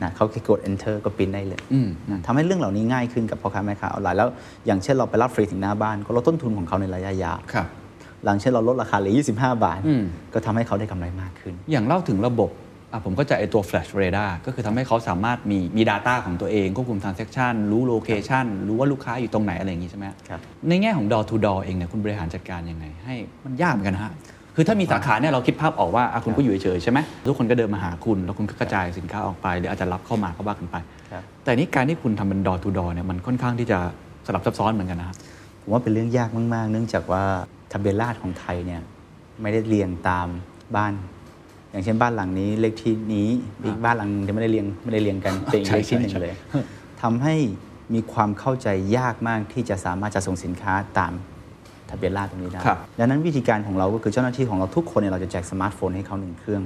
[0.02, 1.60] นะเขาแค่กด enter ก็ปริ้นได้เลย
[2.10, 4.28] นะทำให้เรื่องเหล่านี้ง่ายขึ้นกับพ่อค้าแม่ค้าออนไลน์แล้ว
[4.66, 7.66] อย่างเช่นเราไปรับฟรีถึงหน้าบ้าน ก็ลดต้นทุนของเขาในระยะยาวครับ
[8.24, 9.80] หลังเช่นเราลดราคาเหลือ 25 บาท
[10.34, 12.63] ก็ทำให้เขาได้กำไรมากขึ้น อย่างเล่าถึงระบบอะ
[13.04, 23.14] ผมก็จะไอตัว Flash Radar ก็คือทำให้เขาสามารถมีมี Data ของตัวเองควบคุม Transaction รู้ Location รู้ว่าลูกค้าอยู่ตรงไหนอะไรอย่างงี้ใช่ไหมครับในแง่ของ Door to Door เองเนี่ยคุณบริหารจัดการยังไง ให้
[23.44, 24.12] มันยากเหมือนกันนะฮะ
[24.56, 30.76] คือถ้ามีสาขาเนี่ยเราคิดภาพออกว่าอะคุณก็อยู่เฉยๆใช่ไหมทุกคนก็เดินมาหาคุณแล้วคุณก็กระจายสินค้าออกไป หรืออาจจะรับเข้ามาก็ว่ากันไป
[31.12, 33.78] ครับแต่นี่การที่คุณทำเป็น Door to Door เนี่ยมันค่อนข้างที่จะ
[34.26, 35.16] สลับซับซ้อนเหมือนกันนะฮะ
[35.62, 37.22] ผมว่าเป็นเรื่องยากมาก ๆ เนื่องจากว่า
[37.72, 38.82] ทะเบียนราษฎร์ของไทยเนี่ย
[39.42, 40.28] ไม่ได้เรียงตาม
[40.76, 40.92] บ้าน
[41.74, 43.28] อย่างเช่นบ้านหลังนี้เลขที่นี้
[43.64, 46.34] อีกบ้านหลังนึงจะไม่ได้เรียงไม่ได้เรียงกันเป็นอีกใช่เลขที่หนึ่งใช่เลย
[47.02, 47.34] ทำให้
[47.94, 51.12] มีความเข้าใจยากมากที่จะสามารถจะส่งสินค้าตาม
[51.90, 56.62] ทะเบียนราษฎร์ตรงนี้ได้ครับดังนั้นวิธีการของเราก็คือเจ้าหน้าที่ของเราทุกคนเนี่ยเราจะแจกสมาร์ทโฟนให้เขาหนึ่งเครื่อง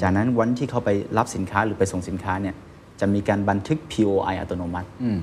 [0.00, 2.54] จากนั้นวันที่เขาไปรับสินค้าหรือไปส่งสินค้าเนี่ย
[3.00, 5.18] จะมีการบันทึก POI อัตโนมัติอืม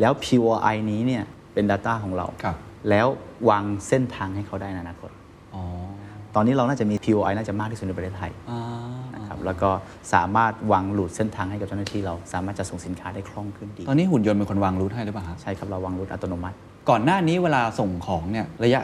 [0.00, 1.22] แล้ว POI นี้เนี่ย
[1.52, 2.56] เป็น Data ของเราครับ
[2.90, 3.06] แล้ว
[3.48, 5.15] วางเส้นทางให้เขาได้ในอนาคตอ๋อ
[6.36, 8.60] ตอนนี้เราน่าจะมี POI น่าจะมากที่สุดในประเทศไทยอ่า
[9.14, 9.70] นะครับแล้วก็
[10.12, 16.56] สามารถวางหลุดเส้นทางให้กับเจ้าหน้าที่เราสามารถจะส่งสินค้าได้คล่องขึ้นดี ตอนนี้หุ่นยนต์เป็นคนวางรูทให้หรือเปล่าฮะใช่ครับเราวางหลุดอัตโนมัติ
[16.90, 18.80] ก่อนหน้านี้เวลาส่งของเนี่ยระยะ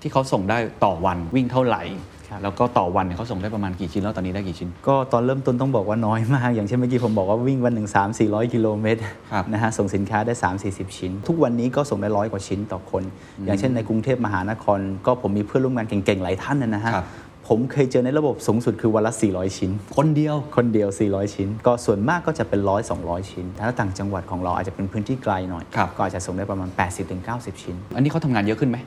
[0.00, 9.00] ที่เขาส่งได้ต่อวันวิ่งเท่าไหร่ครับ แล้วก็ต่อวันเนี่ยเขาส่งได้ประมาณกี่ชิ้นแล้วตอนนี้ได้กี่ชิ้น ก็ตอนเริ่มต้นต้องบอกว่าน้อยมาก อย่างเช่นเมื่อกี้ผมบอกว่าวิ่งวันหนึ่งสามสี่ร้อยกิโลเมตร
[9.32, 13.02] ครับนะฮะส่งสินค้าได้ 3 4 0 ชิ้น ทุกวันนี้ก็ส่งได้ร้อยกว่าชิ้นต่อคน
[13.46, 17.06] อย่างเช่นในกรุงเทพมหานคร ก็ผมมีเพื่อนร่วมงานเก่งๆหลายท่านนะฮะครับ
[17.48, 26.68] ผมเคยเจอในระบบสูงสุดคือวันละ 400 ชิ้น คนเดียว คนเดียว 400 ชิ้น ก็ส่วนมากก็จะเป็น 100 200 ชิ้น ถ้าต่างจังหวัดของเราอาจจะเป็นพื้นที่ไกลหน่อยครับก็อาจจะส่งได้ประมาณ
[27.16, 28.78] 80-90 ชิ้น อันนี้เขาทำงานเยอะขึ้นไหม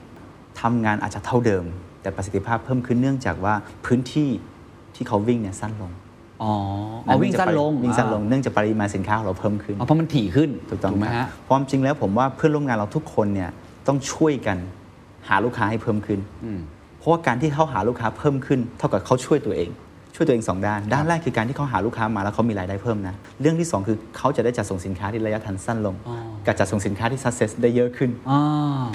[0.61, 1.65] ทำงานอาจจะเท่าเดิม
[2.01, 3.53] แต่ประสิทธิภาพเพิ่มขึ้นเนื่องจากว่า
[3.85, 4.29] พื้นที่
[4.95, 5.91] ที่เขาวิ่งเนี่ยสั้นลง
[6.43, 6.53] อ๋อ
[7.03, 13.49] เอาวิ่งสั้นลงวิ่งสั้นลงเนื่องจากปริมาณสินค้าของเราเพิ่มขึ้นอ๋อเพราะมันถี่ขึ้นถูกต้องไหมครับฮะความจริงแล้วผมว่าเพื่อนร่วมงานเราทุกคนเนี่ย
[13.87, 14.57] ต้องช่วยกัน
[15.27, 16.19] หาลูกค้าให้เพิ่มขึ้น
[16.97, 19.69] เพราะว่าการที่เขาหาลูกค้าเพิ่มขึ้น เท่ากับเขาช่วยตัวเอง
[20.19, 25.95] ช่วยตัวเองสองด้าน ด้านแรกคือการที่เขาหาลูกค้ามาแล้วเขามีรายได้เพิ่มนะ เรื่องที่สองคือเขาจะได้จัดส่งสินค้าที่ระยะทางสั้นลง
[26.45, 28.39] กับจัดส่งสินค้าที่ success ได้เยอะขึ้นอ่า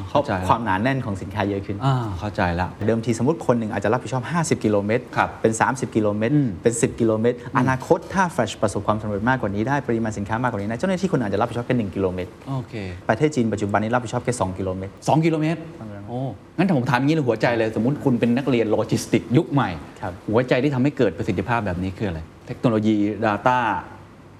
[0.09, 4.25] เพเข้าราะใจละความหนาแน่นของสินค้าเยอะขึ้นอ่าเข้าใจละเดิมทีสมมติคนหนึ่งอาจจะรับผิดชอบ
[4.59, 12.75] 50 กิโลเมตรครับเป็น 30 กิโลเมตร เป็น 10 กิโลเมตร อนาคตถ้า Flash ประสบความสำเร็จมากกว่านี้ได้ปริมาณสินค้ามากกว่านี้นะเจ้าหน้าที่คนหนึ่งอาจจะรับผิดชอบแค่1กิโลเมตรโอเค
[13.09, 15.61] ประเทศจีนปัจจุบันนี้รับผิดชอบแค่2กิโลเมตรสองกิโลเมตร
[16.07, 16.20] โอ้
[16.57, 22.94] งั้นถ้าผมถามอย่างนี้เลยหัวใจเลย สมมติคุณเป็นนักเรียนโลจิสติกยุคใหม่ครับหัวใจที่ทำให้เกิดประสิทธิภาพแบบนี้คืออะไร เทคโนโลยี
[23.26, 23.59] Data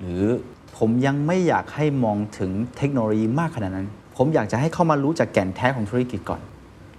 [0.01, 0.23] หรือ
[0.79, 6.41] ผมยังไม่อยากให้มองถึงเทคโนโลยีมากขนาดนั้น ผมอยากจะให้เข้ามารู้จากแก่นแท้ของธุรกิจก่อน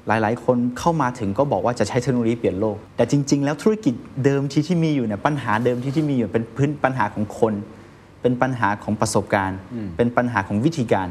[0.07, 3.93] หลาย ๆ คนเข้ามาถึงก็บอกว่าจะใช้เทคโนโลยีเปลี่ยนโลก แต่จริง ๆ แล้วธุรกิจ
[4.25, 7.53] เดิมที่ที่มีอยู่เนี่ยปัญหาเดิมที่ที่มีอยู่เป็นพื้นปัญหาของคน
[8.21, 9.59] เป็นปัญหาของประสบการณ์
[9.97, 11.07] เป็นปัญหาของวิธีการ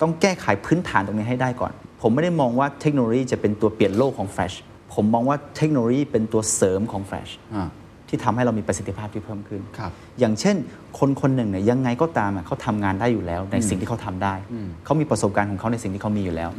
[0.00, 1.72] ต้องแก้ไขพื้นฐานตรงนี้ให้ได้ก่อน
[2.02, 4.56] ผมไม่ได้มองว่าเทคโนโลยีจะเป็นตัวเปลี่ยนโลกของ Flash
[4.94, 7.68] ผมมองว่าเทคโนโลยีเป็นตัวเสริมของ Flash อ่า
[8.08, 9.90] ที่ทำให้เรามีประสิทธิภาพที่เพิ่มขึ้นครับ
[10.20, 10.56] อย่างเช่น
[10.98, 14.34] คนคนหนึ่งเนี่ยยังไงก็ตามอะเขาทำงานได้อยู่แล้ว ในสิ่งที่เขาทำได้
[14.84, 16.50] เขามีประสบการณ์ของเขาในสิ่งที่เขามีอยู่แล้ว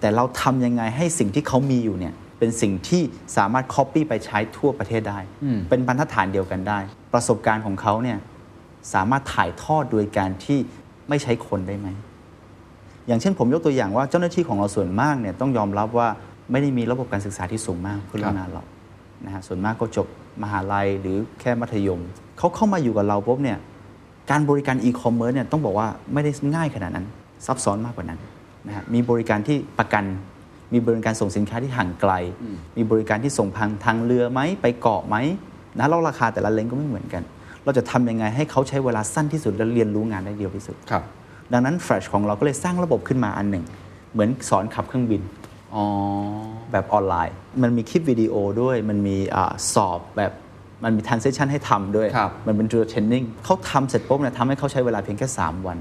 [0.00, 3.02] แต่เราทำยังไงให้สิ่งที่เขามีอยู่เนี่ยเป็นสิ่งที่
[3.36, 5.18] สามารถ copy ไปใช้ทั่วประเทศได้
[5.68, 6.78] เป็นบรรทัดฐานเดียวกันได้
[7.12, 8.18] ประสบการณ์ของเขาเนี่ย
[8.94, 10.58] สามารถถ่ายทอดโดยการที่
[11.08, 11.88] ไม่ใช้คนได้ไหม
[13.06, 16.08] อย่างเช่นผมยกตัวอย่างว่าเจ้าหน้าที่ของเราส่วนมากเนี่ยต้องยอมรับว่า
[16.50, 18.62] ไม่ได้มีระบบการศึกษาที่สูงมากเพื่อเรื่องงานเรา
[19.26, 20.06] นะฮะส่วนมากก็จบ
[20.42, 22.00] มหาลัยหรือแค่มัธยม
[22.38, 23.58] เขาเข้ามาอยู่กับเราปุ๊บเนี่ย
[24.30, 27.06] การบริการอีคอมเมิร์ซเนี่ยต้องบอกว่าไม่ได้ง่ายขนาดนั้น
[27.46, 28.18] ซับซ้อนมากกว่านั้น
[28.66, 30.04] นะฮะมีบริการที่ประกัน
[30.72, 32.12] มีบริการส่งสินค้าที่ห่างไกล
[32.76, 35.16] มีบริการที่ส่งทางทางเรือไหมไปเกาะไหม
[35.78, 37.22] นะแล้วราคาแต่ละเลนก็ไม่เหมือนกัน
[37.64, 41.02] เราจะทำยังไงให้เขาใช้เวลาสั้นที่สุดและเรียนรู้งานได้เดียวที่สุดครับ
[41.52, 43.64] ดังนั้น Flash ของเราก็เลยสร้างระบบขึ้นมาอันหนึ่ง
[44.12, 45.22] เหมือนสอนขับเครื่องบิน
[45.74, 45.84] อ๋อ
[46.72, 50.32] แบบออนไลน์ มันมีคลิปวิดีโอด้วย มันมีอาสอบแบบ
[50.84, 55.78] มันมี transition ให้ทำด้วยครับมันเป็น drill training เขาทำเสร็จปุ๊บเนี่ยทำให้เขาใช้เวลาเพียงแค่ 3 วัน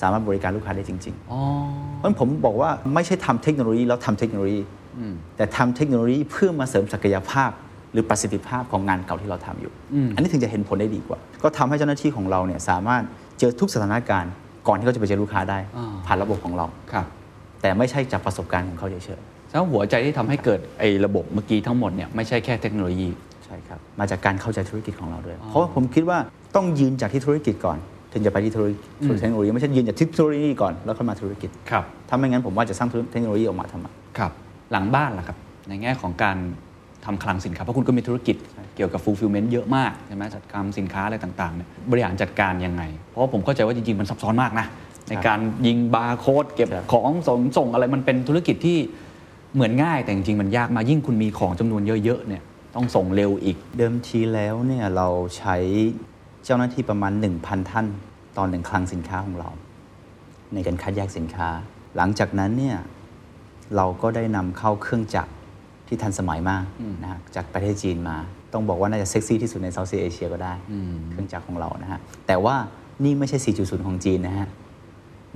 [0.00, 4.60] สามารถบริการลูกค้าได้จริงอ๋อๆเพราะฉะนั้นผมบอกว่าไม่ใช่ทำเทคโนโลยีแล้วทำเทคโนโลยี
[5.36, 7.50] แต่ทำเทคโนโลยีเพื่อมาเสริมศักยภาพ
[7.92, 9.72] หรือประสิทธิภาพของงานเก่าที่เราทำอยู่
[10.14, 13.02] อันนี้ถึงจะเห็นผลได้ดีกว่า ก็ทำให้เจ้าหน้าที่ของเราเนี่ยสามารถ
[13.38, 14.32] เจอทุกสถานการณ์
[14.68, 17.06] ก่อนที่เขาจะไปเจอลูกค้าได้อ่าผ่านระบบของเราครับ
[17.62, 26.18] แต่ไม่ใช่จากประสบการณ์ของเขาเฉยแล้วหัวใจที่ทำให้เกิดไอ้ระบบเมื่อกี้ทั้งหมดเนี่ยไม่ใช่แค่เทคโนโลยีๆใช่ครับมาจากการเข้าใจธุรกิจของเราด้วย เพราะว่าผมคิดว่า
[26.56, 27.78] ต้องยืนจากที่ธุรกิจก่อน
[28.12, 28.80] ถึงจะไปที่ธุรกิจ
[29.20, 33.86] เทคโนโลยีไม่ใช่ยืนจากที่เทคโนโลยีก่อนแล้วค่อยมาธุรกิจครับถ้าไม่งั้นผมว่าจะสร้างเทคโนโลยีออกมาทำไม
[34.18, 34.32] ครับ
[34.72, 35.36] หลังบ้านล่ะครับ
[35.68, 36.36] ในแง่ของการ
[37.04, 38.36] ทำคลังสินค้าเพราะคุณก็มีธุรกิจ
[38.76, 44.66] เกี่ยวกับ fulfillment เยอะมากใช่ไหมจัดการสินค้าอะไรต่างๆเนี่ยบริหารจัดการยังไง เพราะว่าผมเข้าใจว่าจริงๆ มันซับซ้อนมากนะ
[45.08, 48.78] ในการยิงบาร์โค้ดเก็บครับของส่งส่งอะไรมันเป็นธุรกิจที่
[49.54, 52.42] เหมือนง่ายแต่จริงๆ มันยากมากยิ่งคุณมีของจำนวนเยอะๆเนี่ย
[52.74, 55.08] ต้องส่งเร็วอีก เดิมทีแล้วเนี่ยเรา
[55.38, 55.56] ใช้
[56.44, 57.86] เจ้าหน้าที่ประมาณ 1,000 ท่าน
[58.36, 59.50] ตอนหนึ่งคลังสินค้าของเรา
[60.54, 61.48] ในการคัดแยกสินค้า
[61.96, 62.76] หลังจากนั้นเนี่ย
[63.76, 65.32] เราก็ได้นำเข้าเครื่องจักร
[65.88, 66.64] ที่ทันสมัยมาก
[67.02, 68.16] นะฮะจากประเทศจีนมา
[68.52, 70.52] ต้องบอกว่าน่าจะเซ็กซี่ที่สุดในเซาท์อีเอเชียก็ได้
[71.10, 72.56] เครื่องจักรของเรานะฮะแต่ว่า
[73.04, 74.48] นี่ไม่ใช่ 4.0 ของจีนนะฮะ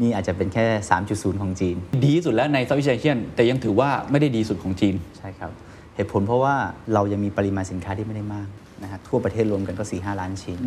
[0.03, 0.65] นี่อาจจะเป็นแค่
[1.03, 5.51] 3.0 ของจีน ดีที่สุดแล้วในเซาท์อีสเอเชียนแต่ยังถือว่าไม่ได้ดีสุดของจีน ใช่ครับ
[5.95, 6.55] เหตุผลเพราะว่า
[6.95, 8.49] เรายังมีปริมาณสินค้าที่ไม่ได้มาก
[8.83, 10.59] นะฮะทั่วประเทศรวมกันก็ 4 5 ล้านชิ้น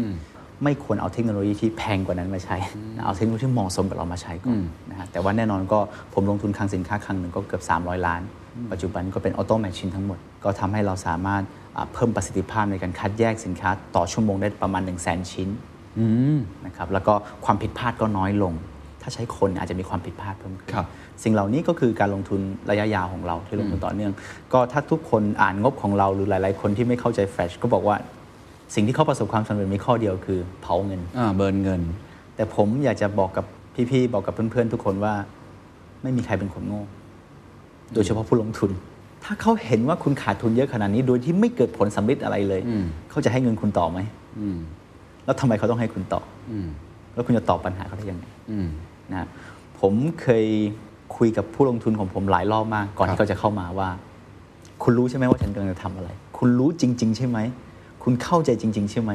[0.64, 2.58] ไม่ควรเอาเทคโนโลยีที่แพงกว่านั้นมาใช้
[2.96, 4.60] นะเอาเทคโนโลยีที่เหมาะสมกับเรามาใช้ก่อน
[4.92, 5.80] นะฮะแต่ว่าแน่นอนก็
[6.14, 8.22] ผมลงทุนคลังสินค้าครั้งหนึ่งก็เกือบ 300 ล้าน
[8.72, 15.50] ปัจจุบันก็เป็นออโตแมชชีนทั้งหมด ก็ทำให้เราสามารถอ่า เพิ่มประสิทธิภาพในการคัดแยกสินค้า ต่อชั่วโมงได้ประมาณ 1 0 0 0 0แชิ้น
[16.66, 17.14] นะครับแล้วก็
[17.46, 18.54] ความผิดพลาดก็น้อยลง
[19.02, 20.86] ถ้าใช้คนอาจจะมีความผิดพลาดเพิ่มขึ้นครับ
[21.24, 22.40] สิ่งเหล่านี้ก็คือการลงทุน
[22.72, 24.12] ระยะยาวของเราที่ลงทุนต่อเนื่อง
[24.54, 27.96] ก็ถ้าทุกคนอ่านงบของเราหรือหลาย ๆ คนที่ไม่เข้าใจแฟชก็บอกว่า
[28.76, 31.82] สิ่งที่เขาประสบความสำเร็จมีข้อเดียวคือเผาเงินอ่าเบิร์นเงิน
[32.36, 33.46] แต่ผมอยากจะบอกกับ
[33.92, 35.14] พี่ ๆ บอกกับเพื่อน ๆ ทุกคนว่า
[36.04, 36.82] ไม่มีใครเป็นคนโง่
[37.94, 38.72] โดยเฉพาะผู้ลงทุน
[39.24, 42.62] ถ้าเขาเห็นว่าคุณขาดทุนเยอะขนาดนี้ โดยที่ไม่เกิดผลสำเร็จอะไรเลย
[43.10, 44.00] เขาจะให้เงินคุณต่อไหม
[45.26, 46.54] แล้วทำไมเขาต้องให้คุณต่ออ
[47.14, 48.26] แล้วคุณจะตอบปัญหาเขาได้ยังไง
[49.12, 49.28] นะ
[49.80, 50.46] ผมเคย
[51.18, 53.90] คุยกับผู้ลงทุนของผมหลายรอบมาก ก่อนครับที่เขาจะเข้ามาว่า
[54.84, 57.38] คุณรู้ใช่ไหมว่าฉันกำลังจะทำอะไร คุณรู้จริง ๆ ใช่ไหม
[58.04, 59.12] คุณเข้าใจจริง ๆ ใช่ไหม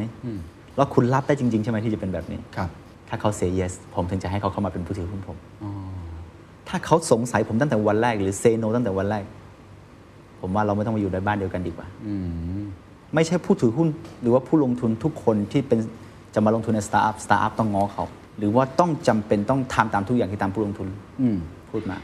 [0.77, 2.69] แล้วคุณรับได้จริง ๆ ใช่ไหมที่จะเป็นแบบนี้ครับ
[3.09, 5.37] ถ้าเขา say yes ผมถึงจะให้เขาเข้ามาเป็นผู้ถือหุ้นผม
[6.69, 9.25] ถ้าเขาสงสัยผมตั้งแต่วันแรก หรือ say no ตั้งแต่วันแรก
[10.47, 11.87] ผมว่าเราไม่ต้องมาอยู่ในบ้านเดียวกันดีกว่า
[13.15, 13.89] ไม่ใช่ผู้ถือหุ้น
[14.23, 15.79] หรือว่าผู้ลงทุนทุกคนที่เป็น
[16.35, 18.05] จะมาลงทุนในสตาร์ทอัพสตาร์ทอัพต้องง้อเขา
[18.39, 20.89] หรือว่าต้องจำเป็นต้องทำตามทุกอย่างที่ตามผู้ลงทุน
[21.71, 21.99] พูดมา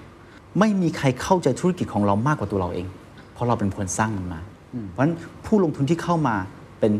[0.58, 2.86] ไม่มีใครเข้าใจธุรกิจของเรามากกว่าตัวเราเอง
[3.32, 4.40] เพราะเราเป็นคนสร้างมันมา
[4.90, 5.14] เพราะฉะนั้น
[5.46, 6.36] ผู้ลงทุนที่เข้ามา
[6.80, 6.92] เป็น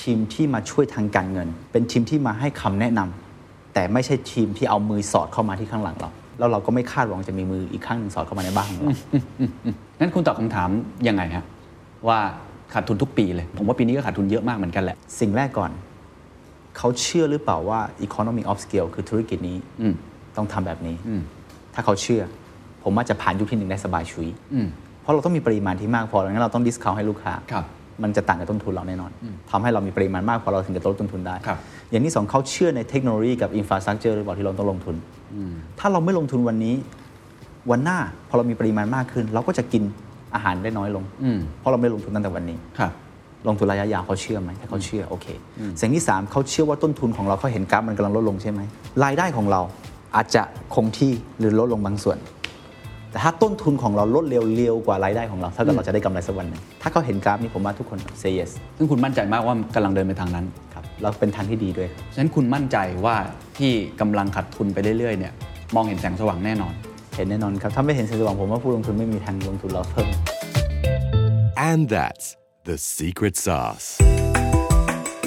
[0.00, 8.96] ทีมที่มาช่วยทางการเงิน เป็นทีมที่มาให้คำแนะนำแต่ไม่ใช่ทีมที่เอามือสอดเข้ามาที่ข้างหลังเรา แล้วเราก็ไม่คาดหวังจะมีมืออีกข้างหนึ่งสอดเข้ามาในบ้านของเรา
[10.00, 10.70] งั้นคุณตอบคำถาม
[11.08, 11.44] ยังไงฮะ
[12.08, 12.18] ว่า
[12.74, 15.70] ขาดทุนทุกปีเลย ผมว่าปีนี้ก็ขาดทุนเยอะมากเหมือนกันแหละ สิ่งแรกก่อน
[16.78, 19.94] เขาเชื่อหรือเปล่าว่า economy of scale คือธุรกิจนี้อืม
[20.36, 20.96] ต้องทำแบบนี้
[21.74, 22.22] ถ้าเขาเชื่อ
[22.82, 24.68] ผมว่าจะผ่านยุคที่หนึ่งได้สบายชุยอืม
[25.02, 27.64] เพราะเราต้องมีปริมาณที่มากพอแล้วงั้นเราต้อง discount ให้ลูกค้าครับ
[28.02, 29.10] มันจะต่างกับต้นทุนเราแน่นอน
[29.50, 31.58] ทำให้เรามีปริมาณมากพอเราถึงจะลดต้นทุนได้ครับ
[31.90, 34.96] อย่างที่สองเขาเชื่อในเทคโนโลยีกับ infrastructure หรือเปล่าที่เราต้องลงทุน
[35.78, 36.74] ถ้าเราไม่ลงทุนวันนี้
[37.70, 37.98] วันหน้า
[38.28, 39.82] พอเรามีปริมาณมากขึ้น เราก็จะกิน
[40.34, 42.92] อาหารได้น้อยลงอืมเพราะเราไม่ลงทุนตั้งแต่วันนี้ครับ
[43.48, 45.26] ลงทุนระยะยาวเขาเชื่อไหมถ้าเขาเชื่อโอเค
[45.80, 48.60] สิ่งที่ 3เขาเชื่อว่าต้นทุนของเราเขาเห็นกราฟมันกำลังลดลงใช่ไหม
[49.04, 49.60] รายได้ของเรา
[50.16, 50.42] อาจจะ
[50.74, 52.18] คงที่หรือลดลงบางส่วน
[53.10, 63.16] แต่ถ้าต้นทุนของเราลดเร็วเร็วกว่ารายได้ของเราถ้าเกิดเราจะได้กำไรสักวันหนึ่งถ้าเขาเห็นกราฟนี้ผมว่าทุกคน say yes ซึ่งคุณมั่นใจมากว่ากำลังเดินไปทางนั้นครับเราเป็นทางที่ดีด้วยครับฉะนั้นคุณมั่นใจว่า
[63.58, 65.32] ที่กำลังขาดทุนไปเรื่อยๆเนี่ย
[65.74, 66.74] มองเห็นแสงสว่างแน่นอน
[67.18, 70.08] เห็นแน่นอนครับ ถ้าไม่เห็นแสงสว่างผมว่าผู้ลงทุนไม่มีทางลงทุนเราเพิ่ม
[71.70, 72.26] And that's
[72.68, 73.88] the secret sauce.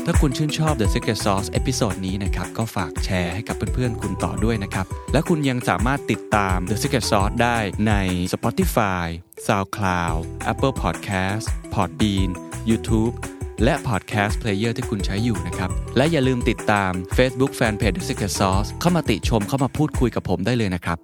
[0.06, 7.94] ถ้าคุณชื่นชอบ The Secret Sauce episode นี้นะครับ ก็ฝากแชร์ให้กับเพื่อนๆ คุณต่อด้วยนะครับ และคุณยังสามารถติดตาม The Secret Sauce ได้ใน
[8.34, 9.06] Spotify,
[9.46, 10.20] SoundCloud,
[10.52, 12.30] Apple Podcast, Podbean,
[12.70, 13.14] YouTube
[13.64, 21.00] และ Podcast Player ที่คุณใช้อยู่นะครับ และอย่าลืมติดตาม Facebook Fanpage The Secret Sauce เข้ามาติชมเข้ามาพูดคุยกับผมได้เลยนะครับ